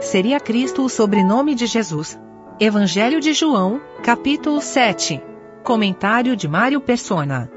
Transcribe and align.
Seria 0.00 0.38
Cristo 0.38 0.84
o 0.84 0.88
sobrenome 0.88 1.56
de 1.56 1.66
Jesus? 1.66 2.16
Evangelho 2.60 3.20
de 3.20 3.32
João, 3.32 3.80
capítulo 4.04 4.60
7. 4.60 5.20
Comentário 5.64 6.36
de 6.36 6.46
Mário 6.46 6.80
Persona. 6.80 7.50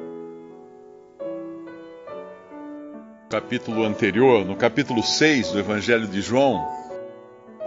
Capítulo 3.29 3.83
anterior, 3.83 4.43
no 4.43 4.55
capítulo 4.55 5.04
6 5.04 5.51
do 5.51 5.59
Evangelho 5.59 6.08
de 6.08 6.19
João, 6.19 6.67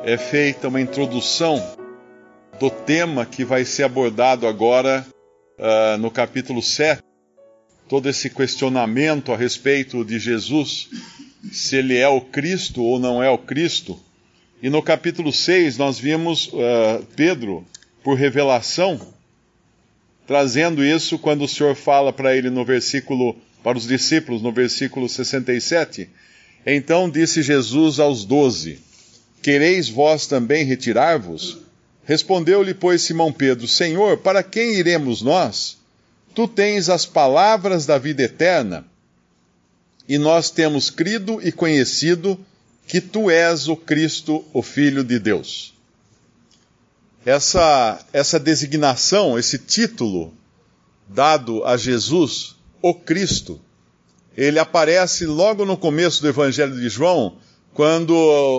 é 0.02 0.18
feita 0.18 0.66
uma 0.66 0.80
introdução 0.80 1.56
do 2.58 2.68
tema 2.68 3.24
que 3.24 3.44
vai 3.44 3.64
ser 3.64 3.84
abordado 3.84 4.44
agora 4.44 5.06
uh, 5.56 5.96
no 5.98 6.10
capítulo 6.10 6.60
7. 6.60 7.00
Todo 7.88 8.08
esse 8.08 8.28
questionamento 8.28 9.32
a 9.32 9.36
respeito 9.36 10.04
de 10.04 10.18
Jesus, 10.18 10.88
se 11.52 11.76
ele 11.76 11.96
é 11.96 12.08
o 12.08 12.20
Cristo 12.20 12.82
ou 12.82 12.98
não 12.98 13.22
é 13.22 13.30
o 13.30 13.38
Cristo. 13.38 13.96
E 14.64 14.70
no 14.70 14.82
capítulo 14.82 15.30
6 15.30 15.76
nós 15.76 15.98
vimos 15.98 16.46
uh, 16.46 17.04
Pedro, 17.14 17.66
por 18.02 18.16
revelação, 18.16 18.98
trazendo 20.26 20.82
isso 20.82 21.18
quando 21.18 21.44
o 21.44 21.48
Senhor 21.48 21.74
fala 21.74 22.14
para 22.14 22.34
ele 22.34 22.48
no 22.48 22.64
versículo, 22.64 23.36
para 23.62 23.76
os 23.76 23.86
discípulos, 23.86 24.40
no 24.40 24.50
versículo 24.50 25.06
67. 25.06 26.08
Então 26.64 27.10
disse 27.10 27.42
Jesus 27.42 28.00
aos 28.00 28.24
doze: 28.24 28.80
Quereis 29.42 29.90
vós 29.90 30.26
também 30.26 30.64
retirar-vos? 30.64 31.58
Respondeu-lhe, 32.06 32.72
pois, 32.72 33.02
Simão 33.02 33.30
Pedro: 33.30 33.68
Senhor, 33.68 34.16
para 34.16 34.42
quem 34.42 34.76
iremos 34.76 35.20
nós? 35.20 35.76
Tu 36.34 36.48
tens 36.48 36.88
as 36.88 37.04
palavras 37.04 37.84
da 37.84 37.98
vida 37.98 38.22
eterna, 38.22 38.86
e 40.08 40.16
nós 40.16 40.50
temos 40.50 40.88
crido 40.88 41.38
e 41.46 41.52
conhecido 41.52 42.40
que 42.86 43.00
tu 43.00 43.30
és 43.30 43.68
o 43.68 43.76
Cristo, 43.76 44.44
o 44.52 44.62
Filho 44.62 45.02
de 45.02 45.18
Deus. 45.18 45.74
Essa, 47.24 48.04
essa 48.12 48.38
designação, 48.38 49.38
esse 49.38 49.58
título 49.58 50.34
dado 51.08 51.64
a 51.64 51.76
Jesus, 51.76 52.54
o 52.82 52.94
Cristo, 52.94 53.60
ele 54.36 54.58
aparece 54.58 55.24
logo 55.24 55.64
no 55.64 55.76
começo 55.76 56.20
do 56.20 56.28
Evangelho 56.28 56.74
de 56.78 56.88
João, 56.88 57.38
quando 57.72 58.14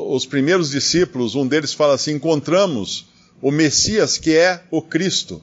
os 0.10 0.26
primeiros 0.26 0.72
discípulos, 0.72 1.36
um 1.36 1.48
deles 1.48 1.74
fala 1.74 1.94
assim: 1.94 2.14
encontramos 2.14 3.08
o 3.42 3.52
Messias 3.52 4.18
que 4.18 4.36
é 4.36 4.64
o 4.72 4.82
Cristo. 4.82 5.42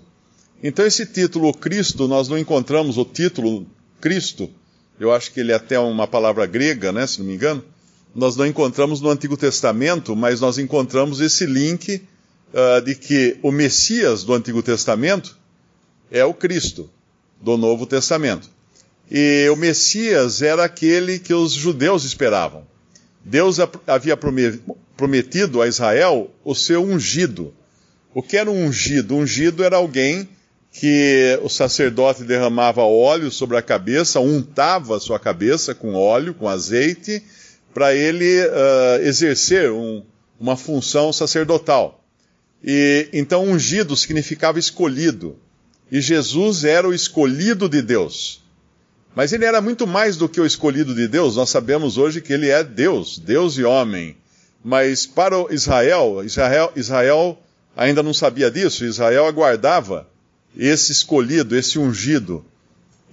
Então, 0.62 0.84
esse 0.84 1.06
título, 1.06 1.49
o 1.49 1.55
Cristo, 1.55 2.09
nós 2.09 2.28
não 2.28 2.39
encontramos 2.39 2.99
o 2.99 3.05
título 3.05 3.67
Cristo, 4.01 4.51
eu 4.99 5.12
acho 5.12 5.33
que 5.33 5.41
ele 5.41 5.53
é 5.53 5.55
até 5.55 5.78
uma 5.78 6.06
palavra 6.06 6.47
grega, 6.47 6.93
né, 6.93 7.06
se 7.06 7.21
não 7.21 7.27
me 7.27 7.34
engano 7.34 7.65
nós 8.15 8.37
não 8.37 8.47
encontramos 8.47 9.01
no 9.01 9.09
Antigo 9.09 9.37
Testamento, 9.37 10.15
mas 10.15 10.41
nós 10.41 10.59
encontramos 10.59 11.21
esse 11.21 11.47
link 11.47 12.03
uh, 12.53 12.83
de 12.83 12.95
que 12.95 13.39
o 13.43 13.51
Messias 13.51 14.23
do 14.25 14.35
Antigo 14.35 14.63
Testamento 14.63 15.37
é 16.11 16.25
o 16.25 16.35
Cristo 16.35 16.91
do 17.41 17.57
Novo 17.57 17.87
Testamento. 17.87 18.49
E 19.11 19.49
o 19.51 19.57
Messias 19.57 20.43
era 20.43 20.65
aquele 20.65 21.19
que 21.19 21.35
os 21.35 21.53
judeus 21.53 22.05
esperavam. 22.05 22.67
Deus 23.25 23.59
havia 23.87 24.19
prometido 24.97 25.63
a 25.63 25.69
Israel 25.69 26.31
o 26.45 26.55
seu 26.55 26.83
ungido. 26.83 27.53
O 28.15 28.23
que 28.23 28.37
era 28.37 28.51
um 28.51 28.67
ungido? 28.67 29.15
Ungido 29.15 29.65
era 29.65 29.77
alguém 29.77 30.29
que 30.73 31.39
o 31.43 31.49
sacerdote 31.49 32.25
derramava 32.25 32.83
óleo 32.83 33.31
sobre 33.31 33.57
a 33.59 33.63
cabeça, 33.63 34.21
untava 34.21 34.97
a 34.97 35.01
sua 35.01 35.19
cabeça 35.19 35.75
com 35.75 35.95
óleo, 35.95 36.33
com 36.33 36.49
azeite, 36.49 37.23
para 37.73 37.95
ele 37.95 38.41
uh, 38.47 39.03
exercer 39.03 39.70
um, 39.70 40.03
uma 40.39 40.56
função 40.56 41.12
sacerdotal. 41.12 42.03
E 42.62 43.09
então 43.12 43.45
ungido 43.45 43.97
significava 43.97 44.59
escolhido. 44.59 45.37
E 45.91 46.00
Jesus 46.00 46.65
era 46.65 46.88
o 46.88 46.94
escolhido 46.94 47.69
de 47.69 47.83
Deus. 47.83 48.43
Mas 49.15 49.33
ele 49.33 49.44
era 49.44 49.60
muito 49.60 49.87
mais 49.87 50.16
do 50.16 50.28
que 50.28 50.41
o 50.41 50.47
escolhido 50.47 50.94
de 50.94 51.06
Deus. 51.06 51.37
Nós 51.37 51.50
sabemos 51.50 51.99
hoje 51.99 52.21
que 52.21 52.33
ele 52.33 52.49
é 52.49 52.65
Deus, 52.65 53.19
Deus 53.19 53.59
e 53.59 53.65
homem. 53.65 54.16
Mas 54.65 55.06
para 55.06 55.37
Israel, 55.50 56.22
Israel, 56.25 56.72
Israel 56.77 57.39
ainda 57.77 58.03
não 58.03 58.15
sabia 58.15 58.50
disso. 58.50 58.84
Israel 58.84 59.27
aguardava 59.27 60.09
esse 60.56 60.93
escolhido, 60.93 61.56
esse 61.56 61.78
ungido. 61.78 62.44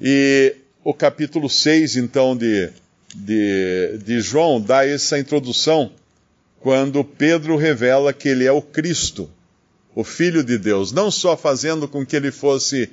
E 0.01 0.55
o 0.83 0.93
capítulo 0.93 1.49
6, 1.49 1.97
então, 1.97 2.35
de, 2.37 2.69
de, 3.15 3.99
de 4.03 4.21
João 4.21 4.61
dá 4.61 4.85
essa 4.85 5.17
introdução 5.17 5.91
quando 6.59 7.03
Pedro 7.03 7.55
revela 7.55 8.13
que 8.13 8.27
ele 8.27 8.45
é 8.45 8.51
o 8.51 8.61
Cristo, 8.61 9.29
o 9.95 10.03
Filho 10.03 10.43
de 10.43 10.57
Deus, 10.57 10.91
não 10.91 11.09
só 11.09 11.37
fazendo 11.37 11.87
com 11.87 12.05
que 12.05 12.15
ele 12.15 12.31
fosse 12.31 12.89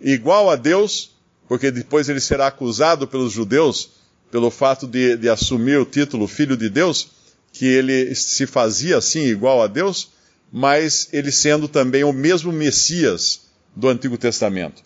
igual 0.00 0.50
a 0.50 0.56
Deus, 0.56 1.12
porque 1.46 1.70
depois 1.70 2.08
ele 2.08 2.20
será 2.20 2.46
acusado 2.46 3.06
pelos 3.06 3.32
judeus 3.32 3.90
pelo 4.30 4.50
fato 4.50 4.86
de, 4.86 5.16
de 5.18 5.28
assumir 5.28 5.78
o 5.78 5.84
título 5.84 6.26
Filho 6.26 6.56
de 6.56 6.70
Deus, 6.70 7.08
que 7.52 7.66
ele 7.66 8.14
se 8.14 8.46
fazia 8.46 8.96
assim 8.96 9.24
igual 9.26 9.62
a 9.62 9.66
Deus, 9.66 10.08
mas 10.50 11.08
ele 11.12 11.30
sendo 11.30 11.68
também 11.68 12.02
o 12.02 12.14
mesmo 12.14 12.50
Messias 12.50 13.42
do 13.76 13.88
Antigo 13.88 14.16
Testamento. 14.16 14.82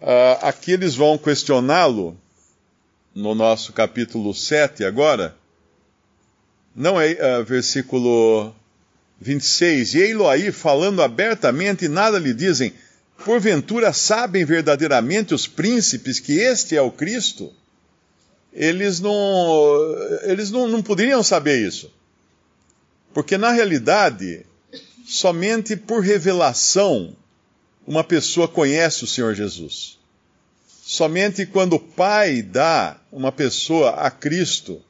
Uh, 0.00 0.40
aqui 0.40 0.72
eles 0.72 0.94
vão 0.94 1.18
questioná-lo 1.18 2.16
no 3.18 3.34
nosso 3.34 3.72
capítulo 3.72 4.32
7 4.32 4.84
agora, 4.84 5.36
não 6.74 7.00
é 7.00 7.14
uh, 7.14 7.44
versículo 7.44 8.54
26, 9.20 9.94
e 9.94 9.98
ei-lo 9.98 10.24
falando 10.52 11.02
abertamente 11.02 11.86
e 11.86 11.88
nada 11.88 12.16
lhe 12.16 12.32
dizem, 12.32 12.72
porventura 13.24 13.92
sabem 13.92 14.44
verdadeiramente 14.44 15.34
os 15.34 15.48
príncipes 15.48 16.20
que 16.20 16.38
este 16.38 16.76
é 16.76 16.80
o 16.80 16.92
Cristo? 16.92 17.52
Eles 18.52 19.00
não, 19.00 19.16
eles 20.22 20.52
não, 20.52 20.68
não 20.68 20.80
poderiam 20.80 21.22
saber 21.24 21.66
isso. 21.66 21.92
Porque 23.12 23.36
na 23.36 23.50
realidade, 23.50 24.46
somente 25.04 25.76
por 25.76 26.04
revelação 26.04 27.16
uma 27.84 28.04
pessoa 28.04 28.46
conhece 28.46 29.02
o 29.02 29.08
Senhor 29.08 29.34
Jesus. 29.34 29.97
Somente 30.90 31.44
quando 31.44 31.74
o 31.74 31.78
Pai 31.78 32.40
dá 32.40 32.96
uma 33.12 33.30
pessoa 33.30 33.90
a 33.90 34.10
Cristo 34.10 34.80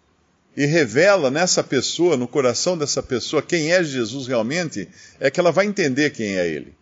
e 0.57 0.65
revela 0.65 1.29
nessa 1.29 1.61
pessoa, 1.65 2.17
no 2.17 2.29
coração 2.29 2.79
dessa 2.79 3.03
pessoa, 3.03 3.43
quem 3.43 3.73
é 3.73 3.83
Jesus 3.83 4.29
realmente, 4.29 4.89
é 5.19 5.29
que 5.29 5.41
ela 5.41 5.51
vai 5.51 5.67
entender 5.67 6.11
quem 6.11 6.37
é 6.37 6.47
Ele. 6.47 6.73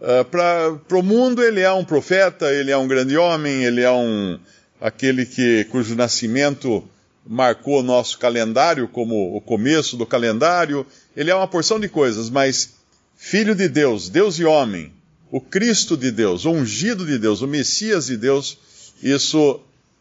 Uh, 0.00 0.24
Para 0.24 0.98
o 0.98 1.02
mundo, 1.02 1.44
ele 1.44 1.60
é 1.60 1.70
um 1.70 1.84
profeta, 1.84 2.50
ele 2.50 2.70
é 2.70 2.76
um 2.78 2.88
grande 2.88 3.14
homem, 3.14 3.62
ele 3.62 3.82
é 3.82 3.92
um 3.92 4.40
aquele 4.80 5.26
que 5.26 5.66
cujo 5.70 5.94
nascimento 5.94 6.82
marcou 7.26 7.80
o 7.80 7.82
nosso 7.82 8.18
calendário 8.18 8.88
como 8.88 9.36
o 9.36 9.40
começo 9.42 9.98
do 9.98 10.06
calendário. 10.06 10.86
Ele 11.14 11.30
é 11.30 11.34
uma 11.34 11.46
porção 11.46 11.78
de 11.78 11.90
coisas, 11.90 12.30
mas 12.30 12.70
filho 13.18 13.54
de 13.54 13.68
Deus, 13.68 14.08
Deus 14.08 14.38
e 14.38 14.46
homem, 14.46 14.95
o 15.30 15.40
Cristo 15.40 15.96
de 15.96 16.10
Deus, 16.10 16.44
o 16.44 16.50
ungido 16.50 17.04
de 17.04 17.18
Deus, 17.18 17.42
o 17.42 17.46
Messias 17.46 18.06
de 18.06 18.16
Deus, 18.16 18.58
isso 19.02 19.60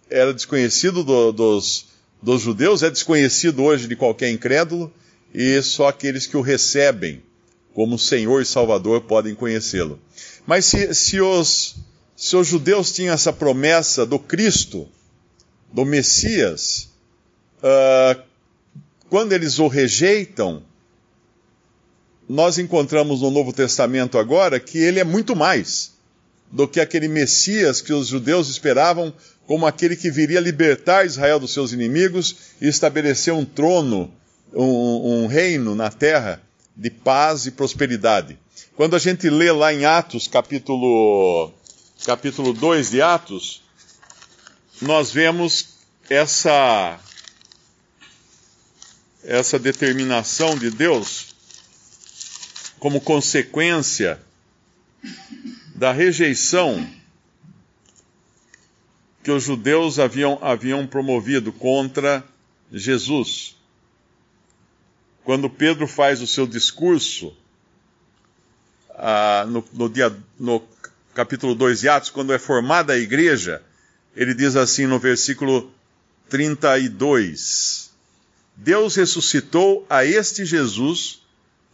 era 0.10 0.34
desconhecido 0.34 1.04
do, 1.04 1.32
dos, 1.32 1.88
dos 2.22 2.42
judeus, 2.42 2.84
é 2.84 2.90
desconhecido 2.90 3.64
hoje 3.64 3.88
de 3.88 3.96
qualquer 3.96 4.30
incrédulo, 4.30 4.94
e 5.34 5.62
só 5.62 5.88
aqueles 5.88 6.28
que 6.28 6.38
o 6.38 6.42
recebem 6.42 7.22
como 7.74 8.00
Senhor 8.00 8.42
e 8.42 8.46
Salvador 8.46 9.02
podem 9.02 9.36
conhecê-lo. 9.36 10.00
Mas 10.48 10.66
se, 10.66 10.94
se, 10.94 11.20
os, 11.20 11.76
se 12.16 12.36
os 12.36 12.48
judeus 12.48 12.92
tinham 12.92 13.14
essa 13.14 13.34
promessa 13.34 14.06
do 14.06 14.18
Cristo, 14.18 14.88
do 15.74 15.84
Messias, 15.84 16.90
uh, 17.60 18.22
quando 19.10 19.34
eles 19.34 19.60
o 19.60 19.68
rejeitam, 19.68 20.64
nós 22.28 22.58
encontramos 22.58 23.22
no 23.22 23.30
Novo 23.30 23.54
Testamento 23.54 24.18
agora 24.18 24.60
que 24.60 24.78
ele 24.78 25.00
é 25.00 25.04
muito 25.04 25.36
mais 25.36 25.94
do 26.52 26.68
que 26.68 26.80
aquele 26.80 27.08
Messias 27.08 27.82
que 27.82 27.94
os 27.94 28.08
judeus 28.08 28.50
esperavam 28.50 29.14
como 29.46 29.68
aquele 29.68 29.96
que 29.96 30.10
viria 30.10 30.40
libertar 30.40 31.06
Israel 31.06 31.40
dos 31.40 31.54
seus 31.54 31.72
inimigos 31.72 32.36
e 32.60 32.68
estabelecer 32.68 33.34
um 33.34 33.46
trono, 33.46 34.12
um, 34.54 35.24
um 35.24 35.28
reino 35.28 35.76
na 35.76 35.92
terra 35.92 36.42
de 36.76 36.90
paz 36.90 37.46
e 37.46 37.52
prosperidade. 37.52 38.38
Quando 38.76 38.96
a 38.96 39.00
gente 39.00 39.30
lê 39.30 39.52
lá 39.52 39.74
em 39.74 39.86
Atos, 39.86 40.28
capítulo, 40.28 41.52
capítulo 42.06 42.54
2 42.54 42.90
de 42.90 43.02
Atos, 43.02 43.62
nós 44.82 45.12
vemos 45.12 45.68
essa, 46.10 47.00
essa 49.24 49.60
determinação 49.60 50.58
de 50.58 50.72
Deus 50.72 51.35
como 52.80 53.02
consequência 53.02 54.20
da 55.76 55.92
rejeição 55.92 56.88
que 59.24 59.32
os 59.32 59.44
judeus 59.44 59.98
haviam, 59.98 60.38
haviam 60.42 60.86
promovido 60.86 61.52
contra 61.52 62.24
Jesus. 62.72 63.56
quando 65.24 65.50
Pedro 65.50 65.88
faz 65.88 66.22
o 66.22 66.28
seu 66.28 66.46
discurso 66.46 67.36
ah, 68.92 69.46
no, 69.48 69.66
no, 69.74 69.90
dia, 69.90 70.16
no 70.40 70.64
capítulo 71.14 71.56
2 71.56 71.82
de 71.82 71.90
Atos, 71.90 72.10
quando 72.12 72.32
é 72.32 72.38
formada 72.38 72.94
a 72.94 72.98
igreja, 72.98 73.62
ele 74.16 74.34
diz 74.34 74.56
assim 74.56 74.86
no 74.86 75.00
versículo 75.00 75.74
32: 76.30 77.92
Deus 78.56 78.96
ressuscitou 78.96 79.86
a 79.90 80.06
este 80.06 80.46
Jesus, 80.46 81.25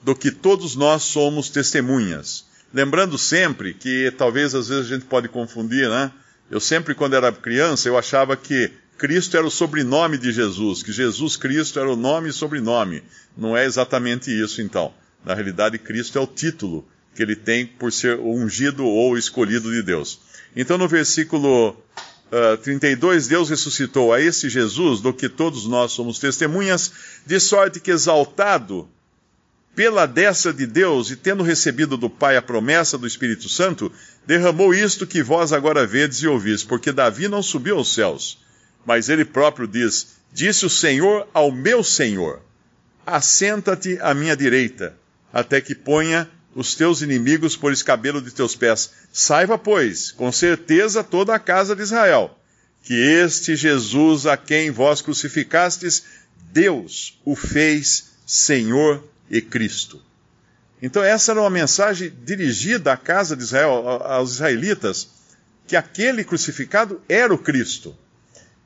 do 0.03 0.15
que 0.15 0.31
todos 0.31 0.75
nós 0.75 1.03
somos 1.03 1.50
testemunhas. 1.50 2.45
Lembrando 2.74 3.18
sempre 3.18 3.74
que 3.74 4.12
talvez 4.18 4.56
às 4.56 4.69
vezes 4.69 4.86
a 4.86 4.95
gente 4.95 5.06
pode 5.06 5.27
confundir, 5.27 5.89
né? 5.89 6.12
Eu 6.50 6.59
sempre, 6.59 6.95
quando 6.95 7.15
era 7.15 7.31
criança, 7.31 7.88
eu 7.88 7.98
achava 7.98 8.36
que 8.36 8.71
Cristo 8.98 9.36
era 9.38 9.45
o 9.45 9.51
sobrenome 9.51 10.18
de 10.18 10.31
Jesus, 10.31 10.83
que 10.83 10.92
Jesus 10.92 11.36
Cristo 11.36 11.80
era 11.80 11.92
o 11.92 11.95
nome 11.95 12.30
e 12.30 12.33
sobrenome. 12.33 13.03
Não 13.38 13.56
é 13.56 13.65
exatamente 13.65 14.30
isso, 14.31 14.62
então. 14.62 14.94
Na 15.25 15.33
realidade, 15.33 15.77
Cristo 15.80 16.18
é 16.18 16.21
o 16.21 16.27
título 16.27 16.88
que 17.15 17.21
ele 17.21 17.36
tem 17.36 17.65
por 17.65 17.92
ser 17.92 18.19
ungido 18.19 18.86
ou 18.86 19.18
escolhido 19.18 19.71
de 19.71 19.81
Deus. 19.81 20.19
Então, 20.56 20.77
no 20.77 20.88
versículo 20.88 21.69
uh, 21.71 22.57
32, 22.57 23.27
Deus 23.27 23.50
ressuscitou 23.50 24.13
a 24.13 24.21
esse 24.21 24.50
Jesus, 24.50 25.01
do 25.01 25.13
que 25.13 25.30
todos 25.30 25.65
nós 25.65 25.92
somos 25.92 26.19
testemunhas, 26.19 26.92
de 27.25 27.39
sorte 27.39 27.80
que 27.80 27.92
exaltado 27.92 28.89
pela 29.76 30.06
destra 30.06 30.54
de 30.54 30.66
Deus 30.66 31.10
e 31.12 31.16
tendo 31.16 31.44
recebido 31.44 31.96
do 31.96 32.10
Pai 32.10 32.36
a 32.36 32.42
promessa 32.42 32.98
do 32.98 33.08
Espírito 33.08 33.48
Santo, 33.48 33.92
derramou 34.26 34.74
isto 34.74 35.08
que 35.08 35.24
vós 35.24 35.54
agora 35.54 35.88
vedes 35.88 36.18
e 36.20 36.28
ouvis, 36.28 36.64
porque 36.64 36.92
Davi 36.92 37.28
não 37.28 37.42
subiu 37.42 37.78
aos 37.78 37.94
céus, 37.94 38.40
mas 38.86 39.10
ele 39.10 39.24
próprio 39.24 39.68
diz: 39.68 40.16
Disse 40.34 40.66
o 40.66 40.70
Senhor 40.70 41.28
ao 41.34 41.52
meu 41.52 41.84
Senhor: 41.84 42.42
Assenta-te 43.06 43.98
à 44.02 44.14
minha 44.14 44.36
direita, 44.36 44.96
até 45.32 45.62
que 45.62 45.74
ponha 45.74 46.30
os 46.54 46.76
teus 46.76 47.02
inimigos 47.02 47.56
por 47.56 47.72
escabelo 47.72 48.22
de 48.22 48.32
teus 48.32 48.56
pés. 48.56 48.92
Saiba, 49.12 49.58
pois, 49.58 50.12
com 50.12 50.32
certeza 50.32 51.04
toda 51.04 51.34
a 51.34 51.40
casa 51.40 51.76
de 51.76 51.82
Israel, 51.82 52.38
que 52.84 52.94
este 52.94 53.56
Jesus 53.56 54.26
a 54.26 54.36
quem 54.36 54.70
vós 54.70 55.02
crucificastes, 55.02 56.04
Deus 56.52 57.18
o 57.24 57.36
fez 57.36 58.12
Senhor 58.26 59.04
e 59.31 59.42
Cristo. 59.42 60.01
Então, 60.81 61.01
essa 61.01 61.31
era 61.31 61.39
uma 61.39 61.50
mensagem 61.50 62.12
dirigida 62.24 62.92
à 62.92 62.98
casa 62.98 63.36
de 63.36 63.44
Israel, 63.44 63.88
aos 64.04 64.33
israelitas, 64.33 65.07
que 65.66 65.75
aquele 65.75 66.24
crucificado 66.24 67.01
era 67.07 67.33
o 67.33 67.38
Cristo. 67.38 67.95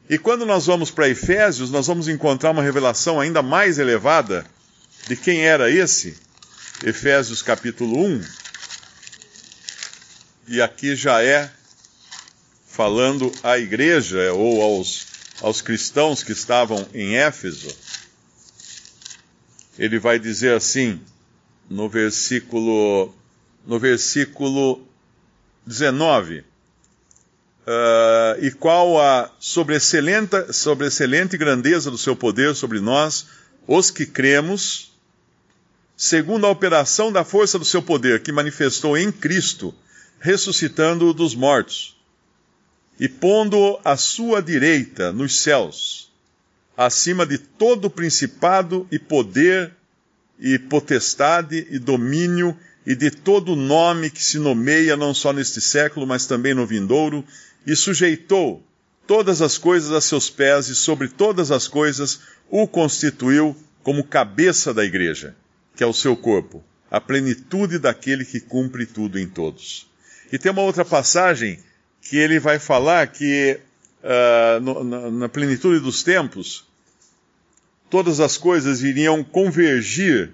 E 0.10 0.18
quando 0.18 0.46
nós 0.46 0.66
vamos 0.66 0.90
para 0.90 1.08
Efésios, 1.08 1.70
nós 1.70 1.86
vamos 1.86 2.08
encontrar 2.08 2.52
uma 2.52 2.64
revelação 2.64 3.20
ainda 3.20 3.44
mais 3.44 3.78
elevada 3.78 4.46
de 5.08 5.16
quem 5.16 5.46
era 5.46 5.70
esse. 5.70 6.18
Efésios 6.84 7.44
capítulo 7.44 8.04
1. 8.04 8.22
E 10.48 10.62
aqui 10.62 10.96
já 10.96 11.22
é 11.22 11.52
falando 12.68 13.32
à 13.44 13.58
igreja 13.58 14.34
ou 14.34 14.62
aos, 14.62 15.08
aos 15.42 15.62
cristãos 15.62 16.24
que 16.24 16.32
estavam 16.32 16.88
em 16.94 17.18
Éfeso 17.18 17.85
ele 19.78 20.00
vai 20.00 20.18
dizer 20.18 20.54
assim, 20.54 21.02
no 21.70 21.90
versículo, 21.90 23.14
no 23.66 23.80
versículo 23.80 24.86
19. 25.66 26.40
Uh, 26.40 28.46
e 28.46 28.52
qual 28.52 29.02
a 29.02 29.32
sobreexcelente, 29.40 30.54
sobreexcelente 30.54 31.38
grandeza 31.38 31.90
do 31.90 31.98
seu 31.98 32.16
poder 32.16 32.56
sobre 32.56 32.80
nós, 32.80 33.28
os 33.68 33.90
que 33.90 34.06
cremos, 34.06 34.94
segundo 35.98 36.46
a 36.46 36.52
operação 36.52 37.12
da 37.12 37.24
força 37.24 37.58
do 37.58 37.66
seu 37.66 37.82
poder, 37.82 38.22
que 38.22 38.32
manifestou 38.32 38.96
em 38.96 39.12
Cristo, 39.12 39.74
ressuscitando-o 40.20 41.14
dos 41.14 41.34
mortos, 41.34 41.98
e 43.00 43.10
pondo-o 43.10 43.80
à 43.84 43.98
sua 43.98 44.42
direita 44.42 45.12
nos 45.12 45.40
céus 45.40 46.05
acima 46.78 47.26
de 47.26 47.38
todo 47.38 47.90
principado 47.90 48.88
e 48.92 49.00
poder 49.00 49.72
e 50.40 50.60
potestade 50.60 51.68
e 51.70 51.80
domínio 51.80 52.58
e 52.86 52.94
de 52.96 53.10
todo 53.10 53.56
nome 53.56 54.10
que 54.10 54.24
se 54.24 54.38
nomeia 54.38 54.96
não 54.96 55.14
só 55.14 55.34
neste 55.34 55.60
século, 55.60 56.06
mas 56.06 56.28
também 56.28 56.54
no 56.54 56.68
vindouro, 56.68 57.26
e 57.66 57.76
sujeitou 57.76 58.64
todas 59.08 59.42
as 59.42 59.58
coisas 59.58 59.92
a 59.92 60.02
seus 60.02 60.30
pés 60.30 60.68
e 60.68 60.76
sobre 60.76 61.08
todas 61.08 61.52
as 61.52 61.68
coisas 61.68 62.20
o 62.50 62.68
constituiu 62.68 63.56
como 63.82 64.04
cabeça 64.04 64.74
da 64.74 64.84
igreja, 64.84 65.36
que 65.76 65.84
é 65.84 65.88
o 65.88 65.94
seu 65.94 66.16
corpo, 66.16 66.64
a 66.92 67.00
plenitude 67.02 67.80
daquele 67.80 68.26
que 68.26 68.40
cumpre 68.40 68.86
tudo 68.86 69.18
em 69.20 69.28
todos. 69.28 69.88
E 70.32 70.38
tem 70.38 70.52
uma 70.52 70.62
outra 70.62 70.86
passagem 70.86 71.60
que 72.02 72.18
ele 72.18 72.40
vai 72.40 72.60
falar 72.60 73.08
que 73.08 73.60
uh, 74.06 74.60
no, 74.60 74.84
na, 74.84 75.12
na 75.12 75.30
plenitude 75.30 75.80
dos 75.80 76.04
tempos, 76.04 76.64
todas 77.90 78.20
as 78.20 78.38
coisas 78.38 78.84
iriam 78.84 79.24
convergir 79.24 80.32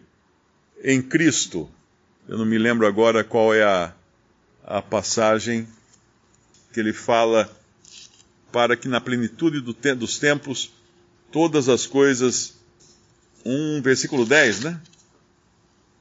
em 0.84 1.02
Cristo. 1.02 1.70
Eu 2.28 2.38
não 2.38 2.46
me 2.46 2.58
lembro 2.58 2.86
agora 2.86 3.24
qual 3.24 3.54
é 3.54 3.64
a, 3.64 3.94
a 4.66 4.82
passagem 4.82 5.68
que 6.74 6.80
ele 6.80 6.94
fala 6.94 7.50
para 8.52 8.76
que 8.76 8.88
na 8.88 9.00
plenitude 9.00 9.62
do 9.62 9.74
te 9.74 9.94
dos 9.96 10.20
tempos 10.20 10.72
todas 11.32 11.70
as 11.70 11.88
coisas. 11.88 12.60
Um 13.44 13.82
versículo 13.82 14.26
10, 14.26 14.60
né? 14.62 14.80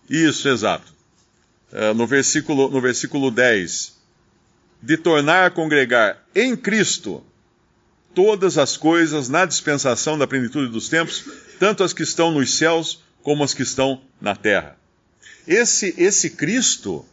Isso, 0.08 0.48
exato. 0.48 0.92
É, 1.72 1.94
no, 1.94 2.06
versículo, 2.06 2.68
no 2.68 2.80
versículo 2.80 3.30
10. 3.30 3.98
De 4.82 4.96
tornar 4.96 5.46
a 5.46 5.50
congregar 5.50 6.22
em 6.34 6.56
Cristo 6.56 7.24
todas 8.14 8.58
as 8.58 8.76
coisas 8.76 9.28
na 9.28 9.44
dispensação 9.44 10.18
da 10.18 10.26
plenitude 10.26 10.70
dos 10.70 10.88
tempos, 10.88 11.24
tanto 11.58 11.82
as 11.82 11.92
que 11.92 12.02
estão 12.02 12.30
nos 12.30 12.54
céus 12.54 13.02
como 13.22 13.44
as 13.44 13.54
que 13.54 13.62
estão 13.62 14.00
na 14.20 14.34
terra. 14.34 14.76
Esse, 15.46 15.94
esse 15.96 16.30
Cristo 16.30 17.04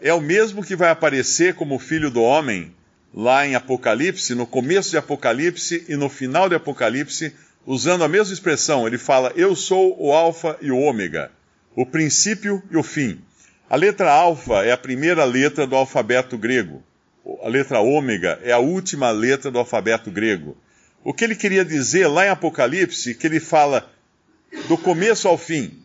é 0.00 0.12
o 0.12 0.20
mesmo 0.20 0.64
que 0.64 0.76
vai 0.76 0.90
aparecer 0.90 1.54
como 1.54 1.78
filho 1.78 2.10
do 2.10 2.22
homem 2.22 2.74
lá 3.14 3.46
em 3.46 3.54
Apocalipse, 3.54 4.34
no 4.34 4.46
começo 4.46 4.90
de 4.90 4.96
Apocalipse 4.96 5.84
e 5.88 5.96
no 5.96 6.08
final 6.08 6.48
de 6.48 6.54
Apocalipse, 6.54 7.34
usando 7.66 8.04
a 8.04 8.08
mesma 8.08 8.32
expressão. 8.32 8.86
Ele 8.86 8.98
fala: 8.98 9.32
Eu 9.36 9.54
sou 9.54 9.96
o 10.00 10.12
Alfa 10.12 10.56
e 10.60 10.70
o 10.70 10.78
Ômega, 10.78 11.30
o 11.74 11.84
princípio 11.84 12.62
e 12.70 12.76
o 12.76 12.82
fim. 12.82 13.20
A 13.68 13.76
letra 13.76 14.10
Alfa 14.10 14.64
é 14.64 14.72
a 14.72 14.76
primeira 14.76 15.24
letra 15.24 15.66
do 15.66 15.76
alfabeto 15.76 16.36
grego 16.36 16.82
a 17.42 17.48
letra 17.48 17.80
ômega 17.80 18.38
é 18.42 18.52
a 18.52 18.58
última 18.58 19.10
letra 19.10 19.50
do 19.50 19.58
alfabeto 19.58 20.10
grego. 20.10 20.56
O 21.04 21.14
que 21.14 21.24
ele 21.24 21.34
queria 21.34 21.64
dizer 21.64 22.06
lá 22.06 22.26
em 22.26 22.30
Apocalipse, 22.30 23.14
que 23.14 23.26
ele 23.26 23.40
fala 23.40 23.90
do 24.68 24.76
começo 24.76 25.28
ao 25.28 25.38
fim. 25.38 25.78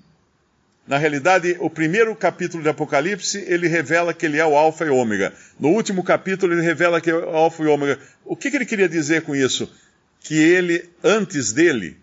Na 0.88 0.98
realidade, 0.98 1.58
o 1.60 1.70
primeiro 1.70 2.16
capítulo 2.16 2.62
de 2.62 2.70
Apocalipse, 2.70 3.44
ele 3.48 3.68
revela 3.68 4.14
que 4.14 4.26
ele 4.26 4.38
é 4.38 4.46
o 4.46 4.56
alfa 4.56 4.86
e 4.86 4.90
ômega. 4.90 5.34
No 5.60 5.70
último 5.70 6.04
capítulo, 6.04 6.54
ele 6.54 6.62
revela 6.62 7.02
que 7.02 7.10
é 7.10 7.16
o 7.16 7.30
alfa 7.30 7.64
e 7.64 7.66
ômega. 7.66 8.00
O 8.24 8.36
que, 8.36 8.52
que 8.52 8.58
ele 8.58 8.66
queria 8.66 8.88
dizer 8.88 9.24
com 9.24 9.36
isso? 9.36 9.72
Que 10.20 10.36
ele, 10.36 10.88
antes 11.04 11.54
dele, 11.54 11.98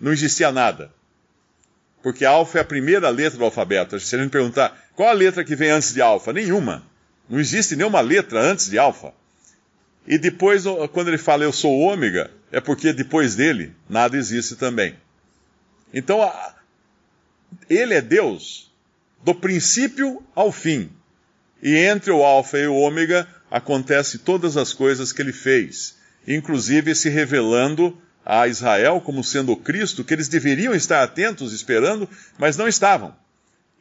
não 0.00 0.12
existia 0.12 0.52
nada. 0.52 0.92
Porque 2.02 2.24
alfa 2.24 2.58
é 2.58 2.60
a 2.60 2.64
primeira 2.64 3.08
letra 3.10 3.38
do 3.38 3.44
alfabeto. 3.44 3.98
Se 3.98 4.14
a 4.14 4.18
gente 4.18 4.30
perguntar, 4.30 4.78
qual 4.94 5.08
a 5.08 5.12
letra 5.12 5.44
que 5.44 5.56
vem 5.56 5.70
antes 5.70 5.92
de 5.92 6.00
alfa? 6.00 6.32
Nenhuma. 6.32 6.84
Não 7.30 7.38
existe 7.38 7.76
nenhuma 7.76 8.00
letra 8.00 8.40
antes 8.40 8.68
de 8.68 8.76
alfa. 8.76 9.14
E 10.04 10.18
depois, 10.18 10.64
quando 10.92 11.08
ele 11.08 11.18
fala 11.18 11.44
eu 11.44 11.52
sou 11.52 11.78
ômega, 11.78 12.28
é 12.50 12.60
porque 12.60 12.92
depois 12.92 13.36
dele 13.36 13.72
nada 13.88 14.16
existe 14.16 14.56
também. 14.56 14.96
Então, 15.94 16.18
ele 17.68 17.94
é 17.94 18.00
Deus 18.00 18.72
do 19.22 19.32
princípio 19.32 20.20
ao 20.34 20.50
fim. 20.50 20.90
E 21.62 21.76
entre 21.76 22.10
o 22.10 22.24
alfa 22.24 22.58
e 22.58 22.66
o 22.66 22.74
ômega 22.74 23.28
acontece 23.48 24.18
todas 24.18 24.56
as 24.56 24.72
coisas 24.72 25.12
que 25.12 25.22
ele 25.22 25.32
fez, 25.32 25.96
inclusive 26.26 26.94
se 26.94 27.08
revelando 27.08 27.96
a 28.24 28.48
Israel 28.48 29.00
como 29.00 29.22
sendo 29.22 29.52
o 29.52 29.56
Cristo, 29.56 30.02
que 30.02 30.14
eles 30.14 30.28
deveriam 30.28 30.74
estar 30.74 31.02
atentos 31.02 31.52
esperando, 31.52 32.08
mas 32.38 32.56
não 32.56 32.66
estavam. 32.66 33.14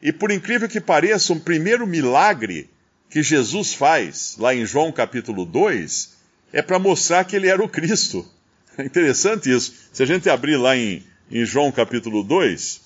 E 0.02 0.12
por 0.12 0.30
incrível 0.30 0.68
que 0.68 0.80
pareça, 0.80 1.34
um 1.34 1.40
primeiro 1.40 1.88
milagre 1.88 2.70
que 3.10 3.24
Jesus 3.24 3.74
faz 3.74 4.36
lá 4.38 4.54
em 4.54 4.66
João 4.66 4.92
capítulo 4.92 5.46
2 5.46 6.18
é 6.54 6.62
para 6.62 6.80
mostrar 6.80 7.24
que 7.24 7.36
ele 7.36 7.48
era 7.48 7.64
o 7.64 7.70
Cristo. 7.70 8.26
É 8.78 8.86
interessante 8.86 9.52
isso. 9.52 9.74
Se 9.92 10.04
a 10.04 10.06
gente 10.06 10.30
abrir 10.30 10.56
lá 10.56 10.74
em, 10.74 11.04
em 11.30 11.44
João 11.44 11.70
capítulo 11.70 12.24
2, 12.24 12.80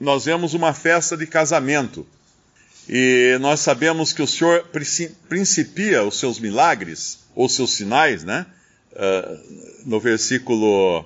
nós 0.00 0.26
vemos 0.26 0.54
uma 0.54 0.72
festa 0.72 1.16
de 1.16 1.26
casamento. 1.26 2.06
E 2.88 3.36
nós 3.40 3.58
sabemos 3.58 4.12
que 4.12 4.22
o 4.22 4.26
Senhor 4.26 4.64
principia 5.28 6.04
os 6.04 6.20
seus 6.20 6.38
milagres, 6.38 7.26
ou 7.34 7.48
seus 7.48 7.72
sinais, 7.72 8.22
né? 8.22 8.46
Uh, 8.92 9.84
no 9.84 9.98
versículo 9.98 11.04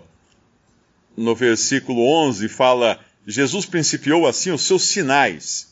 no 1.17 1.35
versículo 1.35 2.03
11, 2.27 2.49
fala: 2.49 3.01
Jesus 3.27 3.67
principiou 3.67 4.27
assim 4.27 4.51
os 4.51 4.63
seus 4.63 4.83
sinais. 4.83 5.70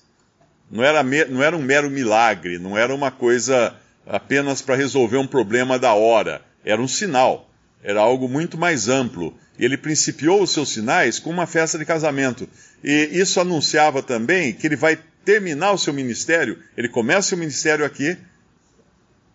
Não 0.71 0.85
era, 0.85 1.03
não 1.03 1.43
era 1.43 1.57
um 1.57 1.63
mero 1.63 1.91
milagre, 1.91 2.59
não 2.59 2.77
era 2.77 2.95
uma 2.95 3.11
coisa 3.11 3.75
apenas 4.07 4.61
para 4.61 4.77
resolver 4.77 5.17
um 5.17 5.27
problema 5.27 5.79
da 5.79 5.95
hora. 5.95 6.43
Era 6.65 6.81
um 6.81 6.89
sinal, 6.89 7.51
era 7.83 8.01
algo 8.01 8.29
muito 8.29 8.59
mais 8.59 8.89
amplo. 8.89 9.37
Ele 9.59 9.77
principiou 9.77 10.43
os 10.43 10.51
seus 10.51 10.71
sinais 10.71 11.19
com 11.19 11.31
uma 11.31 11.47
festa 11.47 11.79
de 11.79 11.85
casamento. 11.85 12.49
E 12.85 13.09
isso 13.13 13.41
anunciava 13.41 14.03
também 14.03 14.53
que 14.53 14.67
ele 14.67 14.77
vai 14.77 14.99
terminar 15.25 15.73
o 15.73 15.79
seu 15.79 15.93
ministério. 15.93 16.59
Ele 16.77 16.89
começa 16.89 17.35
o 17.35 17.39
ministério 17.39 17.85
aqui, 17.85 18.17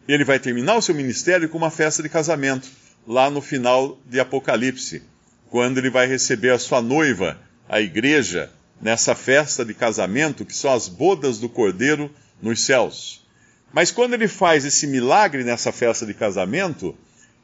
ele 0.07 0.23
vai 0.23 0.39
terminar 0.39 0.75
o 0.75 0.81
seu 0.81 0.95
ministério 0.95 1.49
com 1.49 1.57
uma 1.57 1.71
festa 1.71 2.01
de 2.03 2.09
casamento, 2.09 2.67
lá 3.07 3.29
no 3.29 3.41
final 3.41 3.99
de 4.05 4.19
Apocalipse, 4.19 5.03
quando 5.49 5.77
ele 5.77 5.89
vai 5.89 6.07
receber 6.07 6.51
a 6.51 6.59
sua 6.59 6.81
noiva, 6.81 7.39
a 7.67 7.79
igreja, 7.79 8.49
nessa 8.83 9.15
festa 9.15 9.63
de 9.63 9.73
casamento, 9.73 10.43
que 10.43 10.53
são 10.53 10.73
as 10.73 10.89
bodas 10.89 11.39
do 11.39 11.47
cordeiro 11.47 12.11
nos 12.41 12.59
céus. 12.65 13.25
Mas 13.71 13.91
quando 13.91 14.13
ele 14.13 14.27
faz 14.27 14.65
esse 14.65 14.85
milagre 14.85 15.45
nessa 15.45 15.71
festa 15.71 16.05
de 16.05 16.13
casamento, 16.13 16.93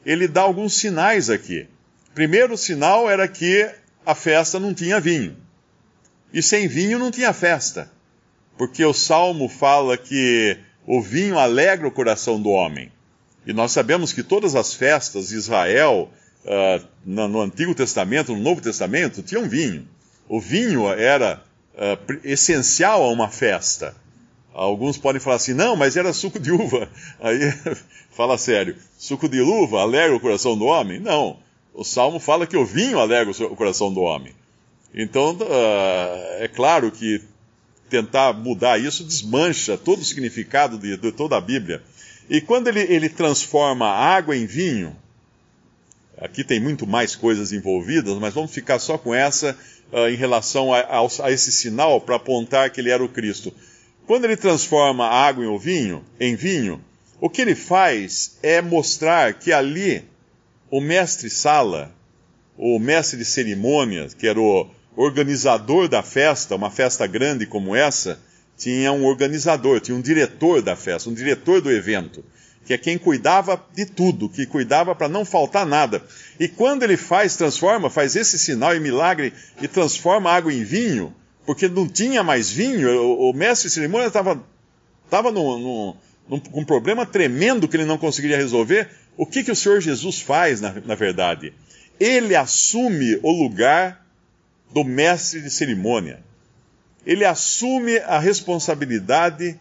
ele 0.05 0.27
dá 0.27 0.41
alguns 0.41 0.73
sinais 0.73 1.29
aqui. 1.29 1.65
Primeiro 2.13 2.57
sinal 2.57 3.09
era 3.09 3.25
que 3.25 3.71
a 4.05 4.13
festa 4.13 4.59
não 4.59 4.73
tinha 4.73 4.99
vinho. 4.99 5.37
E 6.33 6.43
sem 6.43 6.67
vinho 6.67 6.99
não 6.99 7.09
tinha 7.09 7.31
festa. 7.31 7.89
Porque 8.57 8.83
o 8.83 8.93
salmo 8.93 9.47
fala 9.47 9.97
que 9.97 10.57
o 10.85 11.01
vinho 11.01 11.39
alegra 11.39 11.87
o 11.87 11.91
coração 11.91 12.39
do 12.41 12.49
homem. 12.49 12.91
E 13.45 13.53
nós 13.53 13.71
sabemos 13.71 14.11
que 14.11 14.23
todas 14.23 14.55
as 14.55 14.73
festas 14.73 15.29
de 15.29 15.37
Israel, 15.37 16.11
uh, 16.43 16.85
no, 17.05 17.41
Antigo 17.41 17.73
Testamento, 17.73 18.35
no 18.35 18.41
Novo 18.41 18.59
Testamento, 18.59 19.23
tinham 19.23 19.47
vinho. 19.47 19.87
O 20.29 20.39
vinho 20.39 20.87
era 20.87 21.43
uh, 21.73 22.19
essencial 22.23 23.01
a 23.01 23.11
uma 23.11 23.29
festa. 23.29 23.95
Alguns 24.53 24.95
podem 24.95 25.19
falar 25.19 25.37
assim, 25.37 25.53
não, 25.53 25.75
mas 25.75 25.97
era 25.97 26.13
suco 26.13 26.39
de 26.39 26.51
uva. 26.51 26.87
Aí, 27.19 27.39
fala 28.15 28.37
sério, 28.37 28.75
suco 28.95 29.27
de 29.27 29.41
uva 29.41 29.81
alegra 29.81 30.15
o 30.15 30.19
coração 30.19 30.55
do 30.55 30.65
homem? 30.65 30.99
Não. 30.99 31.39
O 31.73 31.83
Salmo 31.83 32.19
fala 32.19 32.45
que 32.45 32.55
o 32.55 32.65
vinho 32.65 32.99
alegra 32.99 33.31
o 33.31 33.55
coração 33.55 33.91
do 33.91 34.01
homem. 34.01 34.33
Então, 34.93 35.35
uh, 35.35 36.43
é 36.43 36.47
claro 36.47 36.91
que 36.91 37.23
tentar 37.89 38.33
mudar 38.33 38.77
isso 38.77 39.03
desmancha 39.03 39.77
todo 39.77 39.99
o 39.99 40.05
significado 40.05 40.77
de, 40.77 40.95
de 40.95 41.11
toda 41.11 41.37
a 41.37 41.41
Bíblia. 41.41 41.81
E 42.29 42.39
quando 42.39 42.67
ele, 42.67 42.81
ele 42.81 43.09
transforma 43.09 43.87
água 43.87 44.37
em 44.37 44.45
vinho, 44.45 44.95
aqui 46.19 46.43
tem 46.43 46.59
muito 46.59 46.85
mais 46.85 47.15
coisas 47.15 47.51
envolvidas, 47.51 48.15
mas 48.19 48.33
vamos 48.33 48.51
ficar 48.51 48.79
só 48.79 48.97
com 48.97 49.13
essa 49.13 49.57
uh, 49.91 50.07
em 50.09 50.15
relação 50.15 50.73
a, 50.73 50.79
a, 50.79 51.07
a 51.23 51.31
esse 51.31 51.51
sinal 51.51 52.01
para 52.01 52.15
apontar 52.15 52.69
que 52.69 52.81
ele 52.81 52.89
era 52.89 53.03
o 53.03 53.09
Cristo. 53.09 53.53
Quando 54.05 54.25
ele 54.25 54.37
transforma 54.37 55.05
a 55.05 55.27
água 55.27 55.45
em 55.45 55.57
vinho, 55.57 56.03
em 56.19 56.35
vinho, 56.35 56.83
o 57.21 57.29
que 57.29 57.41
ele 57.41 57.55
faz 57.55 58.37
é 58.41 58.61
mostrar 58.61 59.33
que 59.33 59.51
ali 59.51 60.03
o 60.69 60.81
mestre 60.81 61.29
Sala, 61.29 61.93
o 62.57 62.79
mestre 62.79 63.17
de 63.17 63.25
cerimônias, 63.25 64.13
que 64.13 64.27
era 64.27 64.39
o, 64.39 64.69
organizador 64.95 65.87
da 65.87 66.03
festa, 66.03 66.55
uma 66.55 66.69
festa 66.69 67.07
grande 67.07 67.45
como 67.45 67.73
essa, 67.73 68.19
tinha 68.57 68.91
um 68.91 69.05
organizador, 69.05 69.79
tinha 69.79 69.95
um 69.95 70.01
diretor 70.01 70.61
da 70.61 70.75
festa, 70.75 71.09
um 71.09 71.13
diretor 71.13 71.61
do 71.61 71.71
evento, 71.71 72.21
que 72.69 72.73
é 72.75 72.77
quem 72.77 72.99
cuidava 72.99 73.59
de 73.73 73.83
tudo, 73.83 74.29
que 74.29 74.45
cuidava 74.45 74.93
para 74.93 75.09
não 75.09 75.25
faltar 75.25 75.65
nada. 75.65 76.03
E 76.39 76.47
quando 76.47 76.83
ele 76.83 76.97
faz, 76.97 77.35
transforma, 77.35 77.89
faz 77.89 78.15
esse 78.15 78.37
sinal 78.37 78.75
e 78.75 78.79
milagre 78.79 79.33
e 79.59 79.67
transforma 79.67 80.31
água 80.31 80.53
em 80.53 80.63
vinho, 80.63 81.11
porque 81.47 81.67
não 81.67 81.87
tinha 81.87 82.21
mais 82.21 82.51
vinho, 82.51 82.87
o, 82.91 83.31
o 83.31 83.33
mestre 83.33 83.69
de 83.69 83.73
cerimônia 83.73 84.05
estava 84.05 84.39
tava 85.09 85.33
com 85.33 85.95
um 86.53 86.63
problema 86.63 87.07
tremendo 87.07 87.67
que 87.67 87.75
ele 87.75 87.85
não 87.85 87.97
conseguiria 87.97 88.37
resolver. 88.37 88.87
O 89.17 89.25
que, 89.25 89.43
que 89.43 89.51
o 89.51 89.55
Senhor 89.55 89.81
Jesus 89.81 90.21
faz, 90.21 90.61
na, 90.61 90.71
na 90.85 90.93
verdade? 90.93 91.51
Ele 91.99 92.35
assume 92.35 93.19
o 93.23 93.31
lugar 93.31 94.05
do 94.71 94.83
mestre 94.83 95.41
de 95.41 95.49
cerimônia. 95.49 96.19
Ele 97.03 97.25
assume 97.25 97.97
a 97.97 98.19
responsabilidade 98.19 99.59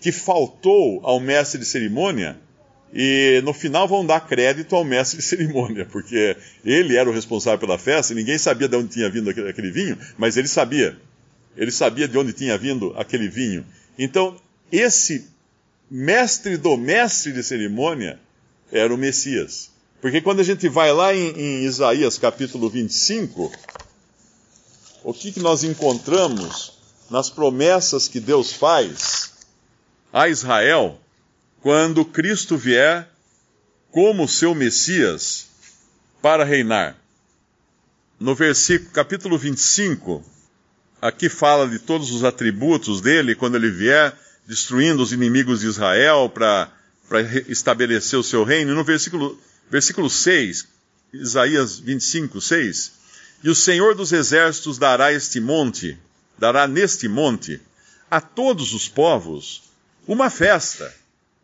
que 0.00 0.10
faltou 0.10 1.00
ao 1.04 1.20
mestre 1.20 1.60
de 1.60 1.66
cerimônia 1.66 2.38
e 2.92 3.40
no 3.44 3.52
final 3.52 3.86
vão 3.86 4.04
dar 4.04 4.26
crédito 4.26 4.74
ao 4.74 4.84
mestre 4.84 5.18
de 5.18 5.22
cerimônia, 5.24 5.86
porque 5.86 6.36
ele 6.64 6.96
era 6.96 7.08
o 7.08 7.12
responsável 7.12 7.58
pela 7.58 7.78
festa, 7.78 8.12
e 8.12 8.16
ninguém 8.16 8.38
sabia 8.38 8.68
de 8.68 8.76
onde 8.76 8.88
tinha 8.88 9.08
vindo 9.08 9.30
aquele 9.30 9.70
vinho, 9.70 9.96
mas 10.18 10.36
ele 10.36 10.48
sabia. 10.48 10.98
Ele 11.56 11.70
sabia 11.70 12.08
de 12.08 12.18
onde 12.18 12.32
tinha 12.32 12.56
vindo 12.58 12.94
aquele 12.96 13.28
vinho. 13.28 13.64
Então, 13.98 14.36
esse 14.72 15.28
mestre 15.90 16.56
do 16.56 16.76
mestre 16.76 17.32
de 17.32 17.42
cerimônia 17.42 18.18
era 18.72 18.92
o 18.92 18.98
Messias. 18.98 19.70
Porque 20.00 20.20
quando 20.20 20.40
a 20.40 20.44
gente 20.44 20.68
vai 20.68 20.92
lá 20.92 21.14
em, 21.14 21.30
em 21.36 21.64
Isaías 21.64 22.16
capítulo 22.16 22.70
25, 22.70 23.52
o 25.04 25.12
que, 25.12 25.32
que 25.32 25.40
nós 25.40 25.62
encontramos 25.62 26.78
nas 27.10 27.28
promessas 27.28 28.08
que 28.08 28.20
Deus 28.20 28.52
faz 28.52 29.32
a 30.12 30.28
Israel 30.28 31.00
quando 31.60 32.04
Cristo 32.04 32.56
vier 32.56 33.08
como 33.90 34.28
seu 34.28 34.54
Messias 34.54 35.46
para 36.22 36.44
reinar? 36.44 36.96
No 38.18 38.34
versículo, 38.34 38.90
capítulo 38.90 39.38
25, 39.38 40.24
aqui 41.00 41.28
fala 41.28 41.68
de 41.68 41.78
todos 41.78 42.10
os 42.10 42.24
atributos 42.24 43.00
dele 43.00 43.34
quando 43.34 43.56
ele 43.56 43.70
vier 43.70 44.14
destruindo 44.46 45.02
os 45.02 45.12
inimigos 45.12 45.60
de 45.60 45.66
Israel 45.66 46.28
para 46.28 46.70
estabelecer 47.48 48.18
o 48.18 48.22
seu 48.24 48.44
reino. 48.44 48.74
No 48.74 48.84
versículo 48.84 49.38
Versículo 49.70 50.10
6, 50.10 50.66
Isaías 51.14 51.78
25, 51.78 52.40
6. 52.40 52.92
E 53.44 53.48
o 53.48 53.54
Senhor 53.54 53.94
dos 53.94 54.12
Exércitos 54.12 54.78
dará 54.78 55.12
este 55.12 55.40
monte, 55.40 55.96
dará 56.36 56.66
neste 56.66 57.08
monte, 57.08 57.62
a 58.10 58.20
todos 58.20 58.74
os 58.74 58.88
povos, 58.88 59.69
uma 60.06 60.30
festa, 60.30 60.92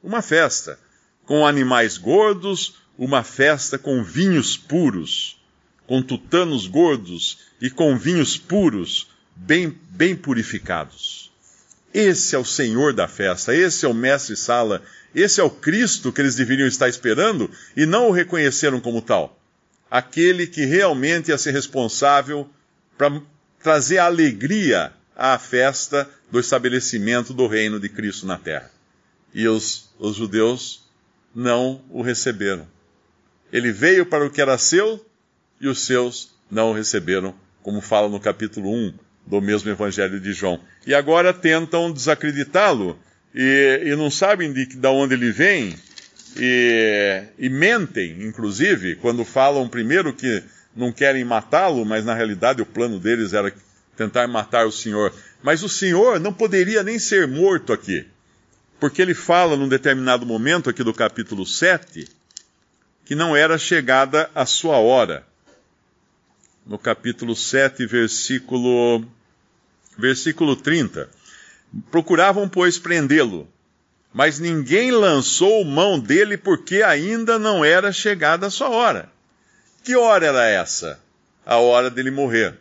uma 0.02 0.22
festa, 0.22 0.78
com 1.24 1.46
animais 1.46 1.98
gordos, 1.98 2.76
uma 2.98 3.22
festa 3.22 3.78
com 3.78 4.02
vinhos 4.02 4.56
puros, 4.56 5.40
com 5.86 6.02
tutanos 6.02 6.66
gordos 6.66 7.38
e 7.60 7.68
com 7.68 7.96
vinhos 7.96 8.36
puros, 8.36 9.08
bem, 9.34 9.76
bem 9.90 10.16
purificados. 10.16 11.30
Esse 11.92 12.34
é 12.34 12.38
o 12.38 12.44
Senhor 12.44 12.92
da 12.92 13.08
festa, 13.08 13.54
esse 13.54 13.84
é 13.84 13.88
o 13.88 13.94
mestre 13.94 14.36
Sala, 14.36 14.82
esse 15.14 15.40
é 15.40 15.44
o 15.44 15.50
Cristo 15.50 16.12
que 16.12 16.20
eles 16.20 16.34
deveriam 16.34 16.68
estar 16.68 16.88
esperando 16.88 17.50
e 17.76 17.86
não 17.86 18.08
o 18.08 18.12
reconheceram 18.12 18.80
como 18.80 19.00
tal. 19.00 19.38
Aquele 19.90 20.46
que 20.46 20.64
realmente 20.64 21.30
ia 21.30 21.38
ser 21.38 21.52
responsável 21.52 22.48
para 22.98 23.20
trazer 23.62 23.98
alegria 23.98 24.92
à 25.16 25.38
festa 25.38 26.08
do 26.30 26.38
estabelecimento 26.38 27.32
do 27.32 27.46
reino 27.46 27.80
de 27.80 27.88
Cristo 27.88 28.26
na 28.26 28.36
terra. 28.36 28.70
E 29.34 29.48
os, 29.48 29.90
os 29.98 30.16
judeus 30.16 30.84
não 31.34 31.82
o 31.90 32.02
receberam. 32.02 32.66
Ele 33.52 33.72
veio 33.72 34.04
para 34.06 34.26
o 34.26 34.30
que 34.30 34.40
era 34.40 34.58
seu 34.58 35.04
e 35.60 35.68
os 35.68 35.80
seus 35.80 36.34
não 36.50 36.70
o 36.70 36.74
receberam, 36.74 37.34
como 37.62 37.80
fala 37.80 38.08
no 38.08 38.20
capítulo 38.20 38.70
1 38.70 38.94
do 39.26 39.40
mesmo 39.40 39.70
Evangelho 39.70 40.20
de 40.20 40.32
João. 40.32 40.60
E 40.86 40.94
agora 40.94 41.32
tentam 41.32 41.90
desacreditá-lo 41.90 42.98
e, 43.34 43.82
e 43.84 43.96
não 43.96 44.10
sabem 44.10 44.52
de, 44.52 44.66
de 44.66 44.86
onde 44.86 45.14
ele 45.14 45.32
vem 45.32 45.74
e, 46.38 47.22
e 47.38 47.48
mentem, 47.48 48.22
inclusive, 48.22 48.96
quando 48.96 49.24
falam 49.24 49.68
primeiro 49.68 50.12
que 50.12 50.42
não 50.74 50.92
querem 50.92 51.24
matá-lo, 51.24 51.84
mas 51.84 52.04
na 52.04 52.14
realidade 52.14 52.60
o 52.60 52.66
plano 52.66 52.98
deles 52.98 53.32
era 53.32 53.50
tentar 53.96 54.26
matar 54.28 54.66
o 54.66 54.72
Senhor. 54.72 55.12
Mas 55.42 55.62
o 55.62 55.68
Senhor 55.68 56.20
não 56.20 56.32
poderia 56.32 56.82
nem 56.82 56.98
ser 56.98 57.26
morto 57.26 57.72
aqui, 57.72 58.06
porque 58.78 59.00
ele 59.00 59.14
fala 59.14 59.56
num 59.56 59.68
determinado 59.68 60.26
momento 60.26 60.68
aqui 60.68 60.82
do 60.82 60.92
capítulo 60.92 61.46
7 61.46 62.08
que 63.06 63.14
não 63.14 63.36
era 63.36 63.56
chegada 63.56 64.28
a 64.34 64.44
sua 64.44 64.78
hora. 64.78 65.24
No 66.66 66.76
capítulo 66.76 67.36
7, 67.36 67.86
versículo, 67.86 69.06
versículo 69.96 70.56
30. 70.56 71.08
Procuravam, 71.88 72.48
pois, 72.48 72.78
prendê-lo, 72.78 73.48
mas 74.12 74.40
ninguém 74.40 74.90
lançou 74.90 75.64
mão 75.64 76.00
dele 76.00 76.36
porque 76.36 76.82
ainda 76.82 77.38
não 77.38 77.64
era 77.64 77.92
chegada 77.92 78.48
a 78.48 78.50
sua 78.50 78.70
hora. 78.70 79.08
Que 79.84 79.94
hora 79.94 80.26
era 80.26 80.48
essa? 80.48 80.98
A 81.44 81.58
hora 81.58 81.88
dele 81.88 82.10
morrer. 82.10 82.58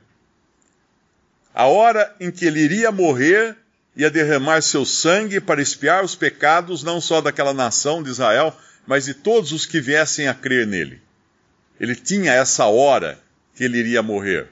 A 1.56 1.68
hora 1.68 2.14
em 2.20 2.30
que 2.30 2.44
ele 2.44 2.60
iria 2.60 2.92
morrer, 2.92 3.56
ia 3.96 4.12
derramar 4.12 4.62
seu 4.62 4.86
sangue 4.86 5.40
para 5.40 5.62
espiar 5.62 6.04
os 6.04 6.14
pecados 6.14 6.84
não 6.84 7.00
só 7.00 7.22
daquela 7.22 7.54
nação 7.54 8.04
de 8.04 8.10
Israel, 8.10 8.54
mas 8.86 9.06
de 9.06 9.14
todos 9.14 9.54
os 9.54 9.66
que 9.66 9.80
viessem 9.80 10.28
a 10.28 10.34
crer 10.34 10.68
nele. 10.68 11.02
Ele 11.80 11.96
tinha 11.96 12.34
essa 12.34 12.66
hora 12.66 13.18
que 13.56 13.64
ele 13.64 13.78
iria 13.78 14.04
morrer. 14.04 14.48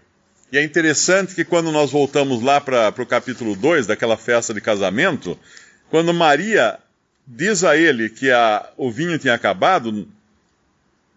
E 0.50 0.58
é 0.58 0.64
interessante 0.64 1.36
que 1.36 1.44
quando 1.44 1.74
nós 1.74 1.92
voltamos 1.92 2.42
lá 2.42 2.62
para 2.62 2.94
o 2.98 3.06
capítulo 3.06 3.54
2 3.54 3.86
daquela 3.86 4.16
festa 4.16 4.54
de 4.54 4.62
casamento, 4.62 5.38
quando 5.90 6.14
Maria 6.14 6.80
diz 7.28 7.66
a 7.66 7.76
ele 7.76 8.10
que 8.10 8.32
a, 8.32 8.70
o 8.78 8.90
vinho 8.90 9.20
tinha 9.20 9.34
acabado, 9.34 10.08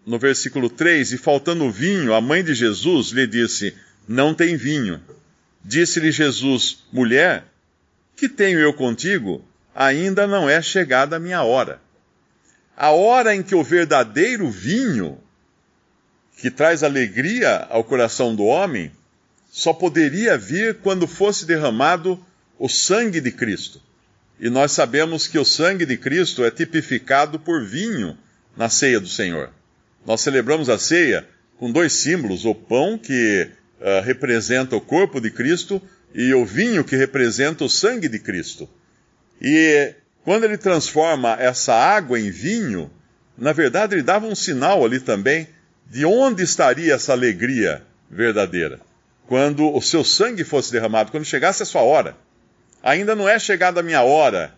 no 0.05 0.19
versículo 0.19 0.69
3, 0.69 1.13
e 1.13 1.17
faltando 1.17 1.71
vinho, 1.71 2.13
a 2.13 2.19
mãe 2.19 2.43
de 2.43 2.53
Jesus 2.53 3.11
lhe 3.11 3.25
disse: 3.25 3.73
Não 4.05 4.33
tem 4.33 4.57
vinho. 4.57 5.01
Disse-lhe 5.63 6.11
Jesus: 6.11 6.85
Mulher, 6.91 7.45
que 8.15 8.27
tenho 8.27 8.59
eu 8.59 8.73
contigo? 8.73 9.43
Ainda 9.75 10.25
não 10.25 10.49
é 10.49 10.61
chegada 10.61 11.15
a 11.15 11.19
minha 11.19 11.43
hora. 11.43 11.79
A 12.75 12.91
hora 12.91 13.35
em 13.35 13.43
que 13.43 13.55
o 13.55 13.63
verdadeiro 13.63 14.49
vinho, 14.49 15.19
que 16.37 16.49
traz 16.49 16.83
alegria 16.83 17.67
ao 17.69 17.83
coração 17.83 18.35
do 18.35 18.43
homem, 18.45 18.91
só 19.51 19.73
poderia 19.73 20.37
vir 20.37 20.75
quando 20.75 21.07
fosse 21.07 21.45
derramado 21.45 22.23
o 22.59 22.67
sangue 22.69 23.19
de 23.19 23.31
Cristo. 23.31 23.81
E 24.39 24.49
nós 24.49 24.71
sabemos 24.71 25.27
que 25.27 25.39
o 25.39 25.45
sangue 25.45 25.85
de 25.85 25.97
Cristo 25.97 26.43
é 26.45 26.51
tipificado 26.51 27.39
por 27.39 27.63
vinho 27.63 28.17
na 28.55 28.69
ceia 28.69 28.99
do 28.99 29.07
Senhor. 29.07 29.49
Nós 30.05 30.21
celebramos 30.21 30.69
a 30.69 30.77
ceia 30.77 31.27
com 31.57 31.71
dois 31.71 31.93
símbolos: 31.93 32.45
o 32.45 32.53
pão, 32.53 32.97
que 32.97 33.49
uh, 33.79 34.01
representa 34.03 34.75
o 34.75 34.81
corpo 34.81 35.19
de 35.19 35.31
Cristo, 35.31 35.81
e 36.13 36.33
o 36.33 36.45
vinho, 36.45 36.83
que 36.83 36.95
representa 36.95 37.63
o 37.63 37.69
sangue 37.69 38.07
de 38.07 38.19
Cristo. 38.19 38.67
E 39.41 39.93
quando 40.23 40.45
ele 40.45 40.57
transforma 40.57 41.37
essa 41.39 41.73
água 41.73 42.19
em 42.19 42.31
vinho, 42.31 42.89
na 43.37 43.53
verdade 43.53 43.95
ele 43.95 44.03
dava 44.03 44.25
um 44.25 44.35
sinal 44.35 44.83
ali 44.83 44.99
também 44.99 45.47
de 45.89 46.05
onde 46.05 46.43
estaria 46.43 46.93
essa 46.93 47.13
alegria 47.13 47.83
verdadeira. 48.09 48.79
Quando 49.27 49.73
o 49.73 49.81
seu 49.81 50.03
sangue 50.03 50.43
fosse 50.43 50.71
derramado, 50.71 51.11
quando 51.11 51.25
chegasse 51.25 51.61
a 51.61 51.65
sua 51.65 51.81
hora. 51.81 52.15
Ainda 52.81 53.15
não 53.15 53.27
é 53.27 53.37
chegada 53.37 53.79
a 53.79 53.83
minha 53.83 54.01
hora. 54.01 54.53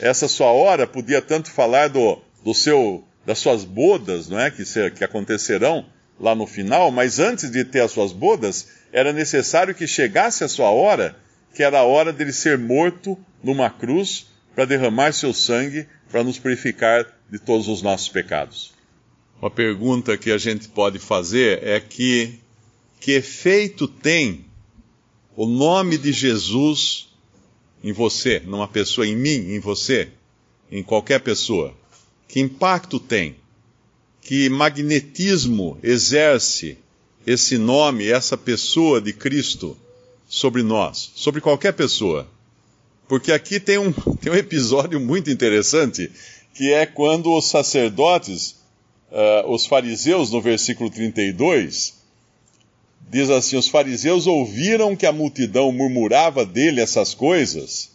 Essa 0.00 0.26
sua 0.26 0.50
hora 0.50 0.86
podia 0.86 1.20
tanto 1.20 1.50
falar 1.50 1.88
do, 1.88 2.20
do 2.42 2.54
seu 2.54 3.04
das 3.24 3.38
suas 3.38 3.64
bodas, 3.64 4.28
não 4.28 4.38
é, 4.38 4.50
que, 4.50 4.64
se, 4.66 4.90
que 4.90 5.02
acontecerão 5.02 5.86
lá 6.18 6.34
no 6.34 6.46
final, 6.46 6.90
mas 6.90 7.18
antes 7.18 7.50
de 7.50 7.64
ter 7.64 7.80
as 7.80 7.90
suas 7.90 8.12
bodas, 8.12 8.68
era 8.92 9.12
necessário 9.12 9.74
que 9.74 9.86
chegasse 9.86 10.44
a 10.44 10.48
sua 10.48 10.70
hora, 10.70 11.16
que 11.54 11.62
era 11.62 11.80
a 11.80 11.84
hora 11.84 12.12
dele 12.12 12.32
ser 12.32 12.58
morto 12.58 13.18
numa 13.42 13.68
cruz 13.68 14.26
para 14.54 14.64
derramar 14.64 15.12
seu 15.12 15.34
sangue 15.34 15.86
para 16.10 16.22
nos 16.22 16.38
purificar 16.38 17.06
de 17.30 17.38
todos 17.38 17.66
os 17.68 17.82
nossos 17.82 18.08
pecados. 18.08 18.72
Uma 19.40 19.50
pergunta 19.50 20.16
que 20.16 20.30
a 20.30 20.38
gente 20.38 20.68
pode 20.68 20.98
fazer 20.98 21.62
é 21.62 21.80
que 21.80 22.38
que 23.00 23.12
efeito 23.12 23.86
tem 23.86 24.46
o 25.36 25.44
nome 25.44 25.98
de 25.98 26.10
Jesus 26.10 27.08
em 27.82 27.92
você, 27.92 28.40
numa 28.40 28.66
pessoa, 28.66 29.06
em 29.06 29.14
mim, 29.14 29.52
em 29.54 29.60
você, 29.60 30.08
em 30.70 30.82
qualquer 30.82 31.20
pessoa? 31.20 31.74
Que 32.26 32.40
impacto 32.40 32.98
tem? 32.98 33.36
Que 34.24 34.48
magnetismo 34.48 35.78
exerce 35.82 36.78
esse 37.26 37.58
nome, 37.58 38.08
essa 38.08 38.38
pessoa 38.38 38.98
de 38.98 39.12
Cristo 39.12 39.76
sobre 40.26 40.62
nós, 40.62 41.12
sobre 41.14 41.42
qualquer 41.42 41.74
pessoa? 41.74 42.26
Porque 43.06 43.30
aqui 43.30 43.60
tem 43.60 43.76
um, 43.76 43.92
tem 44.20 44.32
um 44.32 44.36
episódio 44.36 44.98
muito 44.98 45.30
interessante, 45.30 46.10
que 46.54 46.72
é 46.72 46.86
quando 46.86 47.36
os 47.36 47.50
sacerdotes, 47.50 48.56
uh, 49.12 49.46
os 49.50 49.66
fariseus, 49.66 50.30
no 50.30 50.40
versículo 50.40 50.88
32, 50.88 51.94
diz 53.10 53.28
assim: 53.28 53.58
Os 53.58 53.68
fariseus 53.68 54.26
ouviram 54.26 54.96
que 54.96 55.04
a 55.04 55.12
multidão 55.12 55.70
murmurava 55.70 56.46
dele 56.46 56.80
essas 56.80 57.12
coisas. 57.12 57.90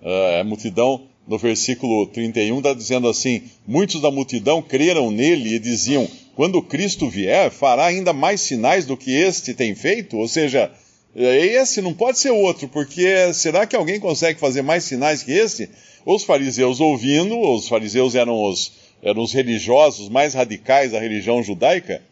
Uh, 0.00 0.40
a 0.40 0.44
multidão 0.44 1.08
no 1.26 1.38
versículo 1.38 2.06
31 2.06 2.58
está 2.58 2.72
dizendo 2.72 3.08
assim: 3.08 3.42
Muitos 3.66 4.00
da 4.00 4.10
multidão 4.10 4.62
creram 4.62 5.10
nele 5.10 5.54
e 5.54 5.58
diziam: 5.58 6.08
Quando 6.34 6.62
Cristo 6.62 7.08
vier, 7.08 7.50
fará 7.50 7.86
ainda 7.86 8.12
mais 8.12 8.40
sinais 8.40 8.86
do 8.86 8.96
que 8.96 9.10
este 9.10 9.52
tem 9.54 9.74
feito? 9.74 10.16
Ou 10.16 10.28
seja, 10.28 10.70
esse 11.14 11.80
não 11.80 11.94
pode 11.94 12.18
ser 12.18 12.30
outro, 12.30 12.68
porque 12.68 13.32
será 13.32 13.66
que 13.66 13.74
alguém 13.74 13.98
consegue 13.98 14.38
fazer 14.38 14.62
mais 14.62 14.84
sinais 14.84 15.22
que 15.22 15.32
este? 15.32 15.68
Os 16.04 16.22
fariseus 16.24 16.78
ouvindo, 16.78 17.38
os 17.40 17.66
fariseus 17.66 18.14
eram 18.14 18.44
os, 18.44 18.72
eram 19.02 19.22
os 19.22 19.32
religiosos 19.32 20.08
mais 20.08 20.34
radicais 20.34 20.92
da 20.92 21.00
religião 21.00 21.42
judaica, 21.42 22.02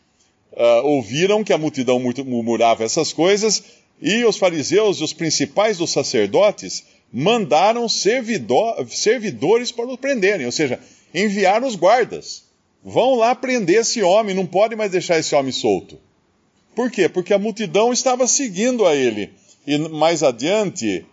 uh, 0.52 0.86
ouviram 0.86 1.44
que 1.44 1.52
a 1.52 1.58
multidão 1.58 2.00
murmurava 2.00 2.82
essas 2.82 3.12
coisas, 3.12 3.62
e 4.02 4.24
os 4.24 4.36
fariseus 4.36 4.98
e 4.98 5.04
os 5.04 5.12
principais 5.12 5.78
dos 5.78 5.90
sacerdotes 5.90 6.82
mandaram 7.16 7.88
servidor, 7.88 8.84
servidores 8.88 9.70
para 9.70 9.86
o 9.86 9.96
prenderem, 9.96 10.46
ou 10.46 10.50
seja, 10.50 10.80
enviaram 11.14 11.64
os 11.68 11.76
guardas. 11.76 12.42
Vão 12.82 13.14
lá 13.14 13.32
prender 13.36 13.82
esse 13.82 14.02
homem, 14.02 14.34
não 14.34 14.44
pode 14.44 14.74
mais 14.74 14.90
deixar 14.90 15.20
esse 15.20 15.32
homem 15.32 15.52
solto. 15.52 15.96
Por 16.74 16.90
quê? 16.90 17.08
Porque 17.08 17.32
a 17.32 17.38
multidão 17.38 17.92
estava 17.92 18.26
seguindo 18.26 18.84
a 18.84 18.96
ele. 18.96 19.30
E 19.64 19.78
mais 19.78 20.24
adiante, 20.24 21.06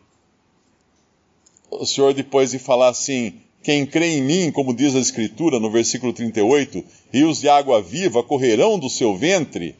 o 1.69 1.85
Senhor, 1.85 2.15
depois 2.15 2.49
de 2.49 2.57
falar 2.57 2.89
assim: 2.89 3.35
Quem 3.61 3.85
crê 3.85 4.17
em 4.17 4.23
mim, 4.23 4.51
como 4.51 4.75
diz 4.75 4.95
a 4.95 4.99
Escritura 4.99 5.59
no 5.59 5.69
versículo 5.69 6.11
38, 6.11 6.83
rios 7.13 7.39
de 7.39 7.47
água 7.47 7.79
viva 7.79 8.23
correrão 8.23 8.79
do 8.79 8.89
seu 8.89 9.15
ventre 9.15 9.75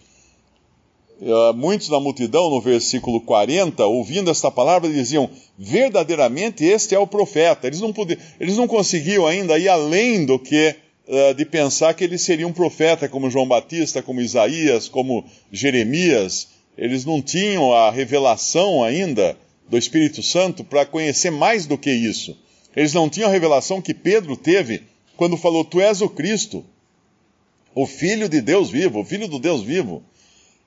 muitos 1.56 1.88
da 1.88 2.00
multidão, 2.00 2.50
no 2.50 2.60
versículo 2.60 3.22
40, 3.22 3.86
ouvindo 3.86 4.32
esta 4.32 4.50
palavra, 4.50 4.90
diziam: 4.90 5.30
verdadeiramente 5.58 6.66
este 6.66 6.96
é 6.96 7.00
o 7.00 7.06
profeta. 7.06 7.68
Eles 7.68 7.80
não, 7.80 7.94
podiam, 7.94 8.20
eles 8.40 8.58
não 8.58 8.68
conseguiam 8.68 9.28
ainda 9.28 9.58
ir 9.60 9.70
além 9.70 10.26
do 10.26 10.40
que 10.40 10.76
uh, 11.08 11.34
de 11.36 11.46
pensar 11.46 11.94
que 11.94 12.04
ele 12.04 12.18
seria 12.18 12.48
um 12.48 12.54
profeta, 12.54 13.08
como 13.08 13.30
João 13.30 13.48
Batista, 13.48 14.02
como 14.02 14.22
Isaías, 14.22 14.88
como 14.88 15.24
Jeremias. 15.52 16.48
Eles 16.78 17.06
não 17.06 17.22
tinham 17.22 17.74
a 17.74 17.92
revelação 17.92 18.84
ainda 18.84 19.38
do 19.70 19.78
Espírito 19.78 20.24
Santo 20.24 20.64
para 20.64 20.86
conhecer 20.86 21.30
mais 21.30 21.68
do 21.68 21.78
que 21.78 21.92
isso. 21.92 22.36
Eles 22.76 22.94
não 22.94 23.10
tinham 23.10 23.30
a 23.30 23.32
revelação 23.32 23.82
que 23.82 23.94
Pedro 23.94 24.36
teve 24.36 24.84
quando 25.16 25.38
falou: 25.38 25.64
Tu 25.64 25.80
és 25.82 26.02
o 26.02 26.10
Cristo, 26.10 26.66
o 27.76 27.86
Filho 27.86 28.28
de 28.28 28.42
Deus 28.42 28.70
vivo, 28.70 29.02
o 29.02 29.06
Filho 29.06 29.28
do 29.28 29.38
Deus 29.38 29.62
vivo. 29.62 30.04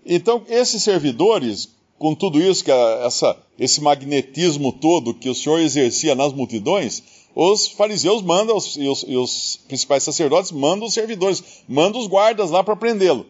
Então, 0.05 0.43
esses 0.49 0.83
servidores, 0.83 1.69
com 1.99 2.15
tudo 2.15 2.41
isso, 2.41 2.65
que 2.65 2.71
essa, 2.71 3.37
esse 3.59 3.81
magnetismo 3.81 4.73
todo 4.73 5.15
que 5.15 5.31
o 5.31 5.35
Senhor 5.35 5.59
exercia 5.61 6.15
nas 6.15 6.33
multidões, 6.33 7.03
os 7.35 7.67
fariseus 7.67 8.23
mandam, 8.23 8.57
os, 8.57 8.77
e, 8.77 8.87
os, 8.87 9.05
e 9.09 9.17
os 9.17 9.61
principais 9.67 10.03
sacerdotes 10.03 10.53
mandam 10.53 10.87
os 10.87 10.95
servidores, 10.95 11.43
mandam 11.67 12.01
os 12.01 12.07
guardas 12.07 12.51
lá 12.51 12.63
para 12.63 12.77
prendê-lo. 12.77 13.27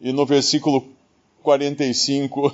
E 0.00 0.12
no 0.12 0.24
versículo 0.24 0.84
45, 1.42 2.52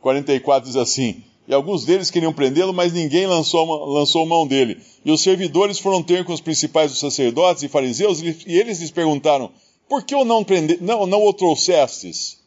44 0.00 0.68
diz 0.68 0.76
assim: 0.76 1.22
E 1.48 1.54
alguns 1.54 1.84
deles 1.84 2.10
queriam 2.10 2.32
prendê-lo, 2.32 2.72
mas 2.72 2.92
ninguém 2.92 3.26
lançou, 3.26 3.64
lançou 3.86 4.26
mão 4.26 4.46
dele. 4.46 4.78
E 5.04 5.10
os 5.10 5.22
servidores 5.22 5.78
foram 5.78 6.02
ter 6.02 6.24
com 6.24 6.32
os 6.32 6.40
principais 6.40 6.90
dos 6.90 7.00
sacerdotes 7.00 7.62
e 7.62 7.68
fariseus, 7.68 8.20
e 8.20 8.36
eles 8.46 8.80
lhes 8.80 8.90
perguntaram: 8.90 9.50
por 9.88 10.04
que 10.04 10.14
o 10.14 10.24
não, 10.24 10.44
prende... 10.44 10.78
não, 10.80 11.06
não 11.06 11.22
o 11.24 11.32
trouxestes? 11.32 12.38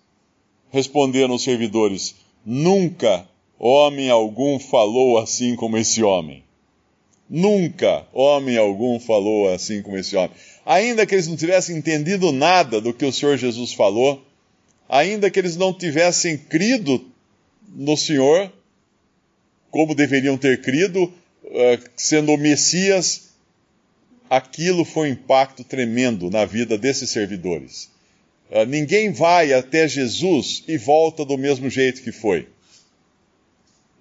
Responderam 0.69 1.35
os 1.35 1.43
servidores: 1.43 2.15
Nunca 2.45 3.27
homem 3.57 4.09
algum 4.09 4.59
falou 4.59 5.17
assim 5.17 5.55
como 5.55 5.77
esse 5.77 6.03
homem. 6.03 6.43
Nunca 7.29 8.07
homem 8.11 8.57
algum 8.57 8.99
falou 8.99 9.53
assim 9.53 9.81
como 9.81 9.97
esse 9.97 10.15
homem. 10.15 10.31
Ainda 10.65 11.05
que 11.05 11.13
eles 11.13 11.27
não 11.27 11.35
tivessem 11.35 11.77
entendido 11.77 12.31
nada 12.31 12.81
do 12.81 12.93
que 12.93 13.05
o 13.05 13.11
Senhor 13.11 13.37
Jesus 13.37 13.73
falou, 13.73 14.23
ainda 14.87 15.29
que 15.29 15.37
eles 15.37 15.55
não 15.55 15.73
tivessem 15.73 16.37
crido 16.37 17.05
no 17.75 17.95
Senhor, 17.95 18.51
como 19.69 19.93
deveriam 19.93 20.37
ter 20.37 20.61
crido, 20.61 21.13
eh, 21.45 21.79
sendo 21.95 22.33
o 22.33 22.37
Messias, 22.37 23.28
aquilo 24.29 24.85
foi 24.85 25.09
um 25.09 25.13
impacto 25.13 25.63
tremendo 25.63 26.29
na 26.29 26.45
vida 26.45 26.77
desses 26.77 27.09
servidores. 27.09 27.89
Uh, 28.51 28.65
ninguém 28.65 29.11
vai 29.11 29.53
até 29.53 29.87
Jesus 29.87 30.63
e 30.67 30.77
volta 30.77 31.25
do 31.25 31.37
mesmo 31.37 31.69
jeito 31.69 32.01
que 32.01 32.11
foi. 32.11 32.47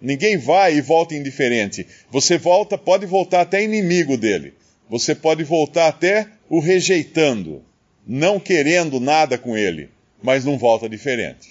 Ninguém 0.00 0.36
vai 0.36 0.76
e 0.76 0.80
volta 0.80 1.14
indiferente. 1.14 1.86
Você 2.10 2.38
volta, 2.38 2.78
pode 2.78 3.04
voltar 3.06 3.40
até 3.40 3.62
inimigo 3.62 4.16
dele. 4.16 4.54
Você 4.88 5.14
pode 5.14 5.42
voltar 5.44 5.88
até 5.88 6.28
o 6.48 6.60
rejeitando, 6.60 7.62
não 8.06 8.38
querendo 8.38 9.00
nada 9.00 9.36
com 9.36 9.56
ele, 9.56 9.90
mas 10.22 10.44
não 10.44 10.56
volta 10.56 10.88
diferente. 10.88 11.48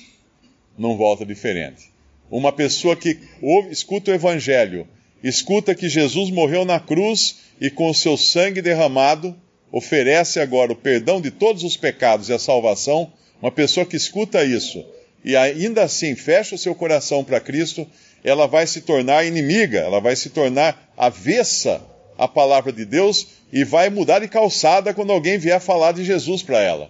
Não 0.77 0.95
volta 0.95 1.25
diferente. 1.25 1.91
Uma 2.31 2.51
pessoa 2.51 2.95
que 2.95 3.19
ouve, 3.41 3.71
escuta 3.71 4.11
o 4.11 4.13
evangelho, 4.13 4.87
escuta 5.23 5.75
que 5.75 5.89
Jesus 5.89 6.29
morreu 6.29 6.65
na 6.65 6.79
cruz 6.79 7.37
e 7.59 7.69
com 7.69 7.89
o 7.89 7.95
seu 7.95 8.17
sangue 8.17 8.61
derramado 8.61 9.35
oferece 9.71 10.39
agora 10.39 10.71
o 10.71 10.75
perdão 10.75 11.19
de 11.19 11.31
todos 11.31 11.63
os 11.63 11.75
pecados 11.75 12.29
e 12.29 12.33
a 12.33 12.39
salvação, 12.39 13.11
Uma 13.41 13.51
pessoa 13.51 13.85
que 13.85 13.95
escuta 13.95 14.43
isso 14.43 14.83
e 15.23 15.35
ainda 15.35 15.83
assim 15.83 16.15
fecha 16.15 16.55
o 16.55 16.57
seu 16.57 16.73
coração 16.73 17.23
para 17.23 17.39
Cristo, 17.39 17.85
ela 18.23 18.47
vai 18.47 18.65
se 18.65 18.81
tornar 18.81 19.25
inimiga, 19.25 19.79
ela 19.79 19.99
vai 19.99 20.15
se 20.15 20.29
tornar 20.29 20.91
avessa 20.95 21.81
à 22.17 22.27
palavra 22.27 22.71
de 22.71 22.85
Deus 22.85 23.27
e 23.51 23.63
vai 23.63 23.89
mudar 23.89 24.19
de 24.19 24.27
calçada 24.27 24.93
quando 24.93 25.11
alguém 25.11 25.37
vier 25.37 25.59
falar 25.59 25.91
de 25.91 26.03
Jesus 26.03 26.41
para 26.41 26.61
ela. 26.61 26.89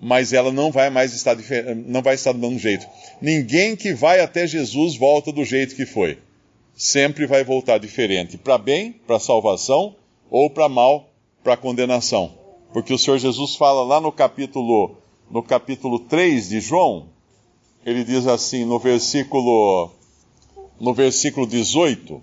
Mas 0.00 0.32
ela 0.32 0.50
não 0.50 0.70
vai 0.70 0.90
mais 0.90 1.14
estar 1.14 1.36
não 1.86 2.02
vai 2.02 2.14
estar 2.14 2.32
do 2.32 2.38
mesmo 2.38 2.58
jeito. 2.58 2.86
Ninguém 3.20 3.76
que 3.76 3.92
vai 3.92 4.20
até 4.20 4.46
Jesus 4.46 4.96
volta 4.96 5.30
do 5.30 5.44
jeito 5.44 5.76
que 5.76 5.86
foi. 5.86 6.18
Sempre 6.76 7.26
vai 7.26 7.44
voltar 7.44 7.78
diferente, 7.78 8.36
para 8.36 8.58
bem, 8.58 8.92
para 9.06 9.20
salvação, 9.20 9.94
ou 10.30 10.50
para 10.50 10.68
mal, 10.68 11.08
para 11.42 11.56
condenação. 11.56 12.32
Porque 12.72 12.92
o 12.92 12.98
Senhor 12.98 13.18
Jesus 13.18 13.54
fala 13.54 13.84
lá 13.84 14.00
no 14.00 14.10
capítulo 14.10 14.96
no 15.30 15.42
capítulo 15.42 16.00
3 16.00 16.48
de 16.48 16.60
João, 16.60 17.08
ele 17.84 18.04
diz 18.04 18.26
assim 18.26 18.64
no 18.64 18.78
versículo 18.78 19.90
no 20.80 20.92
versículo 20.92 21.46
18: 21.46 22.22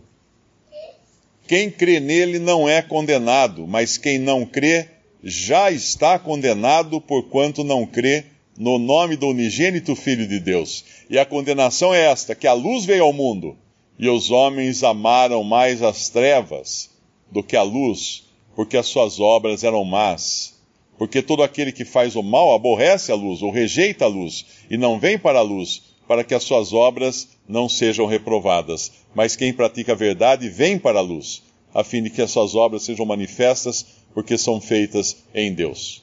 Quem 1.48 1.70
crê 1.70 2.00
nele 2.00 2.40
não 2.40 2.68
é 2.68 2.82
condenado, 2.82 3.66
mas 3.68 3.98
quem 3.98 4.20
não 4.20 4.46
crê 4.46 4.88
já 5.24 5.72
está 5.72 6.18
condenado 6.18 7.00
porquanto 7.00 7.64
não 7.64 7.86
crê 7.86 8.26
no 8.58 8.78
nome 8.78 9.16
do 9.16 9.28
unigênito 9.28 9.96
Filho 9.96 10.28
de 10.28 10.40
Deus. 10.40 10.84
E 11.10 11.18
a 11.18 11.26
condenação 11.26 11.94
é 11.94 12.12
esta: 12.12 12.36
que 12.36 12.48
a 12.48 12.54
luz 12.54 12.86
veio 12.86 13.04
ao 13.04 13.14
mundo, 13.14 13.56
e 14.02 14.10
os 14.10 14.32
homens 14.32 14.84
amaram 14.84 15.44
mais 15.44 15.84
as 15.84 16.10
trevas 16.10 16.90
do 17.32 17.44
que 17.44 17.56
a 17.56 17.62
luz, 17.62 18.24
porque 18.56 18.76
as 18.76 18.88
suas 18.88 19.20
obras 19.20 19.64
eram 19.64 19.86
más. 19.86 20.60
Porque 20.98 21.22
todo 21.22 21.44
aquele 21.44 21.72
que 21.72 21.86
faz 21.86 22.16
o 22.16 22.24
mal 22.24 22.56
aborrece 22.56 23.12
a 23.12 23.16
luz, 23.16 23.44
ou 23.44 23.52
rejeita 23.52 24.06
a 24.06 24.08
luz, 24.08 24.44
e 24.72 24.76
não 24.76 25.00
vem 25.00 25.20
para 25.20 25.38
a 25.38 25.44
luz, 25.44 25.84
para 26.08 26.24
que 26.24 26.34
as 26.34 26.42
suas 26.44 26.74
obras 26.74 27.30
não 27.48 27.70
sejam 27.70 28.08
reprovadas. 28.08 28.92
Mas 29.14 29.36
quem 29.36 29.54
pratica 29.54 29.92
a 29.92 29.96
verdade 29.96 30.50
vem 30.50 30.80
para 30.80 30.98
a 30.98 31.04
luz, 31.04 31.44
a 31.72 31.84
fim 31.84 32.02
de 32.02 32.10
que 32.10 32.24
as 32.24 32.32
suas 32.32 32.56
obras 32.56 32.82
sejam 32.82 33.06
manifestas, 33.06 33.86
porque 34.16 34.36
são 34.36 34.60
feitas 34.60 35.18
em 35.34 35.54
Deus. 35.54 36.02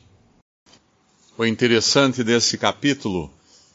O 1.36 1.44
interessante 1.44 2.22
desse 2.22 2.56
capítulo 2.56 3.28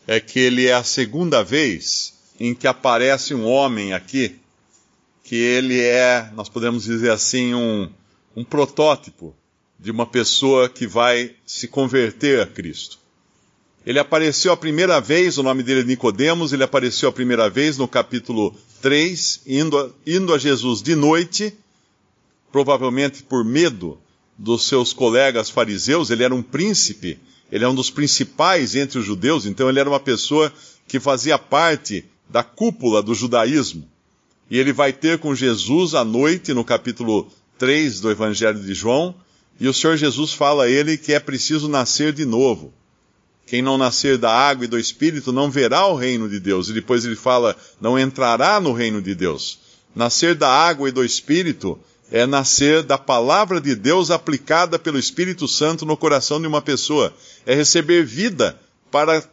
é 0.07 0.21
que 0.21 0.39
ele 0.39 0.67
é 0.67 0.73
a 0.73 0.83
segunda 0.83 1.43
vez 1.43 2.12
em 2.39 2.53
que 2.53 2.67
aparece 2.67 3.33
um 3.33 3.45
homem 3.45 3.93
aqui, 3.93 4.35
que 5.23 5.35
ele 5.35 5.79
é, 5.79 6.29
nós 6.35 6.49
podemos 6.49 6.83
dizer 6.83 7.11
assim, 7.11 7.53
um, 7.53 7.89
um 8.35 8.43
protótipo 8.43 9.35
de 9.79 9.91
uma 9.91 10.05
pessoa 10.05 10.69
que 10.69 10.87
vai 10.87 11.35
se 11.45 11.67
converter 11.67 12.41
a 12.41 12.45
Cristo. 12.45 12.99
Ele 13.85 13.99
apareceu 13.99 14.51
a 14.53 14.57
primeira 14.57 15.01
vez, 15.01 15.37
o 15.37 15.43
nome 15.43 15.61
dele 15.61 15.81
é 15.81 15.83
Nicodemos, 15.83 16.53
ele 16.53 16.63
apareceu 16.63 17.09
a 17.09 17.11
primeira 17.11 17.49
vez 17.49 17.77
no 17.77 17.87
capítulo 17.87 18.55
3, 18.81 19.41
indo 19.45 19.77
a, 19.77 19.89
indo 20.07 20.33
a 20.33 20.37
Jesus 20.37 20.81
de 20.81 20.95
noite, 20.95 21.53
provavelmente 22.51 23.23
por 23.23 23.43
medo 23.43 23.99
dos 24.37 24.67
seus 24.67 24.93
colegas 24.93 25.49
fariseus, 25.49 26.09
ele 26.09 26.23
era 26.23 26.33
um 26.33 26.41
príncipe, 26.41 27.19
ele 27.51 27.65
é 27.65 27.67
um 27.67 27.75
dos 27.75 27.89
principais 27.89 28.73
entre 28.75 28.99
os 28.99 29.05
judeus, 29.05 29.45
então 29.45 29.69
ele 29.69 29.79
era 29.79 29.89
uma 29.89 29.99
pessoa 29.99 30.51
que 30.87 30.99
fazia 30.99 31.37
parte 31.37 32.05
da 32.33 32.43
cúpula 32.43 33.03
do 33.03 33.13
judaísmo. 33.13 33.87
E 34.49 34.57
ele 34.57 34.73
vai 34.73 34.91
ter 34.91 35.19
com 35.19 35.35
Jesus 35.35 35.93
à 35.93 36.03
noite, 36.03 36.51
no 36.51 36.65
capítulo 36.65 37.31
3 37.59 37.99
do 37.99 38.09
Evangelho 38.09 38.59
de 38.59 38.73
João, 38.73 39.13
e 39.59 39.67
o 39.67 39.73
Senhor 39.73 39.97
Jesus 39.97 40.33
fala 40.33 40.63
a 40.63 40.67
ele 40.67 40.97
que 40.97 41.13
é 41.13 41.19
preciso 41.19 41.69
nascer 41.69 42.11
de 42.11 42.25
novo. 42.25 42.73
Quem 43.45 43.61
não 43.61 43.77
nascer 43.77 44.17
da 44.17 44.31
água 44.31 44.65
e 44.65 44.67
do 44.67 44.79
Espírito 44.79 45.31
não 45.31 45.51
verá 45.51 45.85
o 45.85 45.95
reino 45.95 46.27
de 46.27 46.39
Deus. 46.39 46.69
E 46.69 46.73
depois 46.73 47.05
ele 47.05 47.15
fala, 47.15 47.55
não 47.79 47.99
entrará 47.99 48.59
no 48.59 48.73
reino 48.73 48.99
de 48.99 49.13
Deus. 49.13 49.59
Nascer 49.95 50.33
da 50.33 50.49
água 50.49 50.89
e 50.89 50.91
do 50.91 51.05
Espírito 51.05 51.79
é 52.11 52.25
nascer 52.25 52.81
da 52.81 52.97
palavra 52.97 53.61
de 53.61 53.75
Deus 53.75 54.09
aplicada 54.09 54.79
pelo 54.79 54.97
Espírito 54.97 55.47
Santo 55.47 55.85
no 55.85 55.95
coração 55.95 56.41
de 56.41 56.47
uma 56.47 56.63
pessoa. 56.63 57.13
É 57.45 57.53
receber 57.53 58.03
vida 58.03 58.59
para 58.89 59.23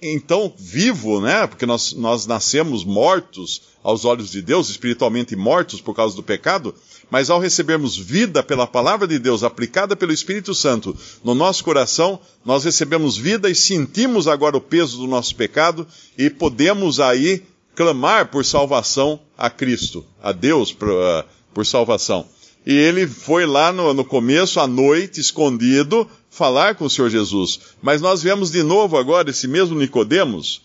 então 0.00 0.52
vivo, 0.56 1.20
né? 1.20 1.46
Porque 1.46 1.66
nós, 1.66 1.92
nós 1.92 2.26
nascemos 2.26 2.84
mortos 2.84 3.62
aos 3.82 4.04
olhos 4.04 4.30
de 4.30 4.42
Deus, 4.42 4.68
espiritualmente 4.68 5.34
mortos 5.34 5.80
por 5.80 5.94
causa 5.94 6.14
do 6.14 6.22
pecado, 6.22 6.74
mas 7.10 7.30
ao 7.30 7.40
recebermos 7.40 7.96
vida 7.96 8.42
pela 8.42 8.66
palavra 8.66 9.06
de 9.06 9.18
Deus 9.18 9.42
aplicada 9.42 9.96
pelo 9.96 10.12
Espírito 10.12 10.54
Santo 10.54 10.96
no 11.24 11.34
nosso 11.34 11.64
coração, 11.64 12.20
nós 12.44 12.64
recebemos 12.64 13.16
vida 13.16 13.48
e 13.48 13.54
sentimos 13.54 14.28
agora 14.28 14.56
o 14.56 14.60
peso 14.60 14.98
do 14.98 15.06
nosso 15.06 15.34
pecado 15.34 15.86
e 16.16 16.28
podemos 16.28 17.00
aí 17.00 17.42
clamar 17.74 18.28
por 18.28 18.44
salvação 18.44 19.20
a 19.36 19.48
Cristo, 19.48 20.04
a 20.22 20.32
Deus 20.32 20.72
por, 20.72 20.90
uh, 20.90 21.24
por 21.54 21.64
salvação. 21.64 22.26
E 22.66 22.72
ele 22.74 23.06
foi 23.06 23.46
lá 23.46 23.72
no, 23.72 23.94
no 23.94 24.04
começo, 24.04 24.60
à 24.60 24.66
noite, 24.66 25.20
escondido, 25.20 26.06
falar 26.38 26.76
com 26.76 26.84
o 26.84 26.90
Senhor 26.90 27.10
Jesus. 27.10 27.58
Mas 27.82 28.00
nós 28.00 28.22
vemos 28.22 28.50
de 28.50 28.62
novo 28.62 28.96
agora 28.96 29.28
esse 29.28 29.48
mesmo 29.48 29.76
Nicodemos, 29.76 30.62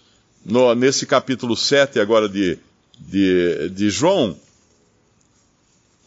nesse 0.78 1.08
capítulo 1.08 1.58
7 1.58 2.00
agora 2.00 2.30
de, 2.30 2.60
de, 3.00 3.70
de 3.70 3.90
João, 3.90 4.38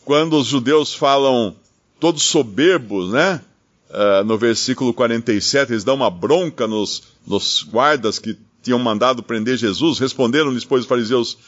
quando 0.05 0.38
os 0.38 0.46
judeus 0.46 0.94
falam 0.94 1.57
todos 1.98 2.22
soberbos, 2.22 3.11
né? 3.11 3.40
Uh, 3.88 4.24
no 4.24 4.37
versículo 4.37 4.92
47, 4.92 5.72
eles 5.72 5.85
dão 5.85 5.94
uma 5.94 6.11
bronca 6.11 6.66
nos, 6.66 7.02
nos 7.26 7.62
guardas 7.62 8.18
que 8.18 8.37
tinham 8.62 8.79
mandado 8.79 9.22
prender 9.22 9.57
Jesus. 9.57 9.98
Responderam-lhes, 9.98 10.64
pois, 10.64 10.83
os 10.83 10.88
fariseus: 10.88 11.38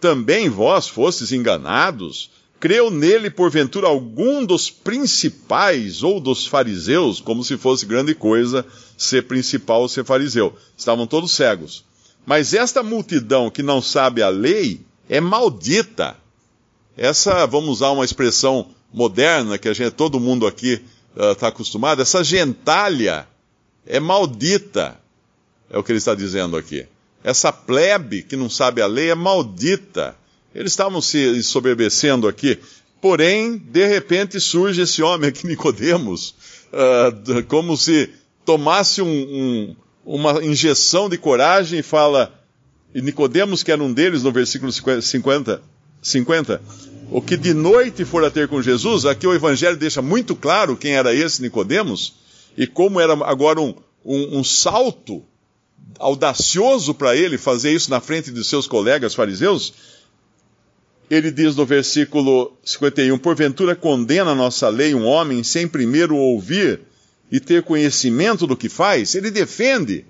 Também 0.00 0.48
vós 0.48 0.88
fostes 0.88 1.32
enganados? 1.32 2.30
Creu 2.60 2.90
nele, 2.90 3.30
porventura, 3.30 3.86
algum 3.86 4.44
dos 4.44 4.68
principais 4.68 6.02
ou 6.02 6.18
dos 6.20 6.46
fariseus, 6.46 7.20
como 7.20 7.44
se 7.44 7.56
fosse 7.56 7.86
grande 7.86 8.14
coisa 8.14 8.66
ser 8.96 9.28
principal 9.28 9.82
ou 9.82 9.88
ser 9.88 10.04
fariseu. 10.04 10.56
Estavam 10.76 11.06
todos 11.06 11.30
cegos. 11.30 11.84
Mas 12.26 12.52
esta 12.52 12.82
multidão 12.82 13.48
que 13.48 13.62
não 13.62 13.80
sabe 13.80 14.22
a 14.22 14.28
lei 14.28 14.80
é 15.08 15.20
maldita. 15.20 16.16
Essa, 16.96 17.46
vamos 17.46 17.70
usar 17.70 17.90
uma 17.90 18.04
expressão 18.04 18.68
moderna 18.92 19.56
que 19.56 19.68
a 19.68 19.72
gente, 19.72 19.92
todo 19.92 20.18
mundo 20.18 20.46
aqui 20.46 20.82
está 21.16 21.46
uh, 21.46 21.48
acostumado, 21.48 22.02
essa 22.02 22.24
gentalha 22.24 23.26
é 23.86 24.00
maldita, 24.00 25.00
é 25.70 25.78
o 25.78 25.82
que 25.82 25.92
ele 25.92 25.98
está 25.98 26.14
dizendo 26.14 26.56
aqui. 26.56 26.86
Essa 27.22 27.52
plebe 27.52 28.22
que 28.22 28.36
não 28.36 28.50
sabe 28.50 28.82
a 28.82 28.86
lei 28.86 29.10
é 29.10 29.14
maldita. 29.14 30.16
Eles 30.54 30.72
estavam 30.72 31.00
se 31.00 31.42
soberbecendo 31.42 32.26
aqui, 32.26 32.58
porém, 33.00 33.56
de 33.58 33.86
repente 33.86 34.40
surge 34.40 34.82
esse 34.82 35.02
homem 35.02 35.28
aqui, 35.28 35.46
Nicodemos, 35.48 36.34
uh, 36.72 37.42
como 37.44 37.76
se 37.76 38.10
tomasse 38.44 39.02
um, 39.02 39.06
um, 39.06 39.76
uma 40.04 40.44
injeção 40.44 41.08
de 41.08 41.18
coragem 41.18 41.80
e 41.80 41.82
fala, 41.82 42.34
e 42.94 43.02
Nicodemos, 43.02 43.62
que 43.62 43.70
era 43.70 43.82
um 43.82 43.92
deles, 43.92 44.22
no 44.22 44.32
versículo 44.32 44.72
50, 44.72 45.62
50, 46.00 46.62
o 47.10 47.20
que 47.20 47.36
de 47.36 47.54
noite 47.54 48.04
for 48.04 48.24
a 48.24 48.30
ter 48.30 48.48
com 48.48 48.60
Jesus, 48.62 49.04
aqui 49.04 49.26
o 49.26 49.34
Evangelho 49.34 49.76
deixa 49.76 50.02
muito 50.02 50.34
claro 50.34 50.76
quem 50.76 50.92
era 50.92 51.14
esse 51.14 51.42
Nicodemos 51.42 52.14
e 52.56 52.66
como 52.66 53.00
era 53.00 53.12
agora 53.24 53.60
um, 53.60 53.74
um, 54.04 54.38
um 54.38 54.44
salto 54.44 55.22
audacioso 55.98 56.94
para 56.94 57.16
ele 57.16 57.38
fazer 57.38 57.72
isso 57.72 57.90
na 57.90 58.00
frente 58.00 58.30
de 58.30 58.44
seus 58.44 58.66
colegas 58.66 59.14
fariseus. 59.14 59.72
Ele 61.10 61.30
diz 61.30 61.56
no 61.56 61.64
versículo 61.64 62.56
51: 62.64 63.18
Porventura 63.18 63.74
condena 63.74 64.32
a 64.32 64.34
nossa 64.34 64.68
lei 64.68 64.94
um 64.94 65.06
homem 65.06 65.42
sem 65.42 65.66
primeiro 65.66 66.16
ouvir 66.16 66.80
e 67.30 67.40
ter 67.40 67.62
conhecimento 67.62 68.46
do 68.46 68.56
que 68.56 68.68
faz? 68.68 69.14
Ele 69.14 69.30
defende 69.30 70.04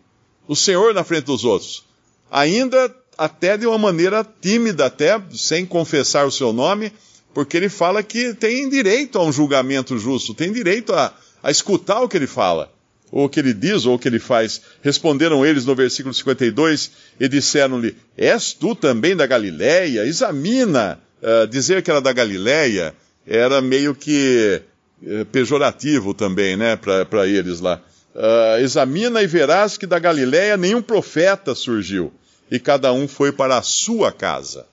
o 0.47 0.57
Senhor 0.57 0.93
na 0.95 1.05
frente 1.05 1.25
dos 1.25 1.45
outros. 1.45 1.85
Ainda 2.31 2.95
até 3.17 3.57
de 3.57 3.67
uma 3.67 3.79
maneira 3.79 4.25
tímida, 4.41 4.87
até 4.87 5.21
sem 5.33 5.67
confessar 5.67 6.27
o 6.27 6.33
seu 6.33 6.53
nome, 6.53 6.93
porque 7.35 7.57
ele 7.57 7.69
fala 7.69 8.03
que 8.03 8.35
tem 8.35 8.69
direito 8.69 9.19
a 9.19 9.25
um 9.25 9.33
julgamento 9.33 9.99
justo, 9.99 10.35
tem 10.35 10.53
direito 10.53 10.93
a, 10.95 11.13
a 11.43 11.51
escutar 11.51 12.01
o 12.01 12.09
que 12.09 12.17
ele 12.17 12.27
fala, 12.27 12.73
ou 13.11 13.25
o 13.25 13.29
que 13.29 13.41
ele 13.41 13.55
diz, 13.55 13.87
ou 13.87 13.95
o 13.95 13.99
que 13.99 14.09
ele 14.09 14.19
faz. 14.19 14.61
Responderam 14.83 15.45
eles 15.45 15.65
no 15.65 15.75
versículo 15.75 16.15
52 16.15 16.91
e 17.19 17.29
disseram-lhe: 17.29 17.97
És 18.17 18.53
tu 18.53 18.75
também 18.75 19.17
da 19.17 19.27
Galileia? 19.27 20.05
Examina. 20.05 21.01
Uh, 21.21 21.47
dizer 21.49 21.83
que 21.83 21.91
era 21.91 22.01
da 22.01 22.13
Galileia 22.13 22.95
era 23.27 23.61
meio 23.61 23.95
que 23.95 24.63
uh, 25.03 25.25
pejorativo 25.27 26.15
também, 26.15 26.57
né, 26.57 26.77
para 26.77 27.27
eles 27.27 27.61
lá. 27.61 27.81
Uh, 28.15 28.61
examina 28.61 29.23
e 29.23 29.27
verás 29.27 29.77
que 29.77 29.87
da 29.87 29.99
Galileia 29.99 30.57
nenhum 30.57 30.81
profeta 30.81 31.55
surgiu 31.55 32.13
e 32.51 32.59
cada 32.59 32.93
um 32.93 33.07
foi 33.07 33.33
para 33.33 33.59
a 33.59 33.63
sua 33.63 34.13
casa. 34.13 34.67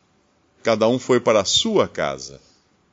Cada 0.63 0.87
um 0.87 0.97
foi 0.97 1.19
para 1.19 1.41
a 1.41 1.45
sua 1.45 1.87
casa. 1.87 2.39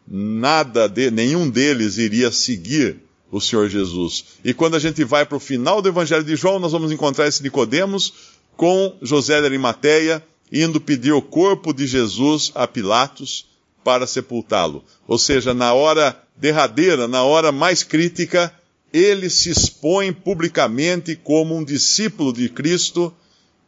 Nada 0.06 0.88
de, 0.88 1.10
nenhum 1.10 1.48
deles 1.48 1.96
iria 1.96 2.30
seguir 2.30 2.98
o 3.32 3.40
Senhor 3.40 3.68
Jesus. 3.68 4.26
E 4.44 4.52
quando 4.52 4.76
a 4.76 4.78
gente 4.78 5.02
vai 5.02 5.24
para 5.24 5.36
o 5.36 5.40
final 5.40 5.80
do 5.80 5.88
Evangelho 5.88 6.22
de 6.22 6.36
João, 6.36 6.58
nós 6.58 6.70
vamos 6.70 6.92
encontrar 6.92 7.26
esse 7.26 7.42
Nicodemos 7.42 8.12
com 8.56 8.94
José 9.00 9.40
de 9.40 9.46
Arimateia 9.46 10.22
indo 10.52 10.78
pedir 10.78 11.12
o 11.12 11.22
corpo 11.22 11.72
de 11.72 11.86
Jesus 11.86 12.52
a 12.54 12.68
Pilatos 12.68 13.46
para 13.82 14.06
sepultá-lo. 14.06 14.84
Ou 15.08 15.16
seja, 15.16 15.54
na 15.54 15.72
hora 15.72 16.22
derradeira, 16.36 17.08
na 17.08 17.24
hora 17.24 17.50
mais 17.50 17.82
crítica, 17.82 18.54
ele 18.92 19.30
se 19.30 19.48
expõe 19.48 20.12
publicamente 20.12 21.16
como 21.16 21.56
um 21.56 21.64
discípulo 21.64 22.34
de 22.34 22.50
Cristo 22.50 23.12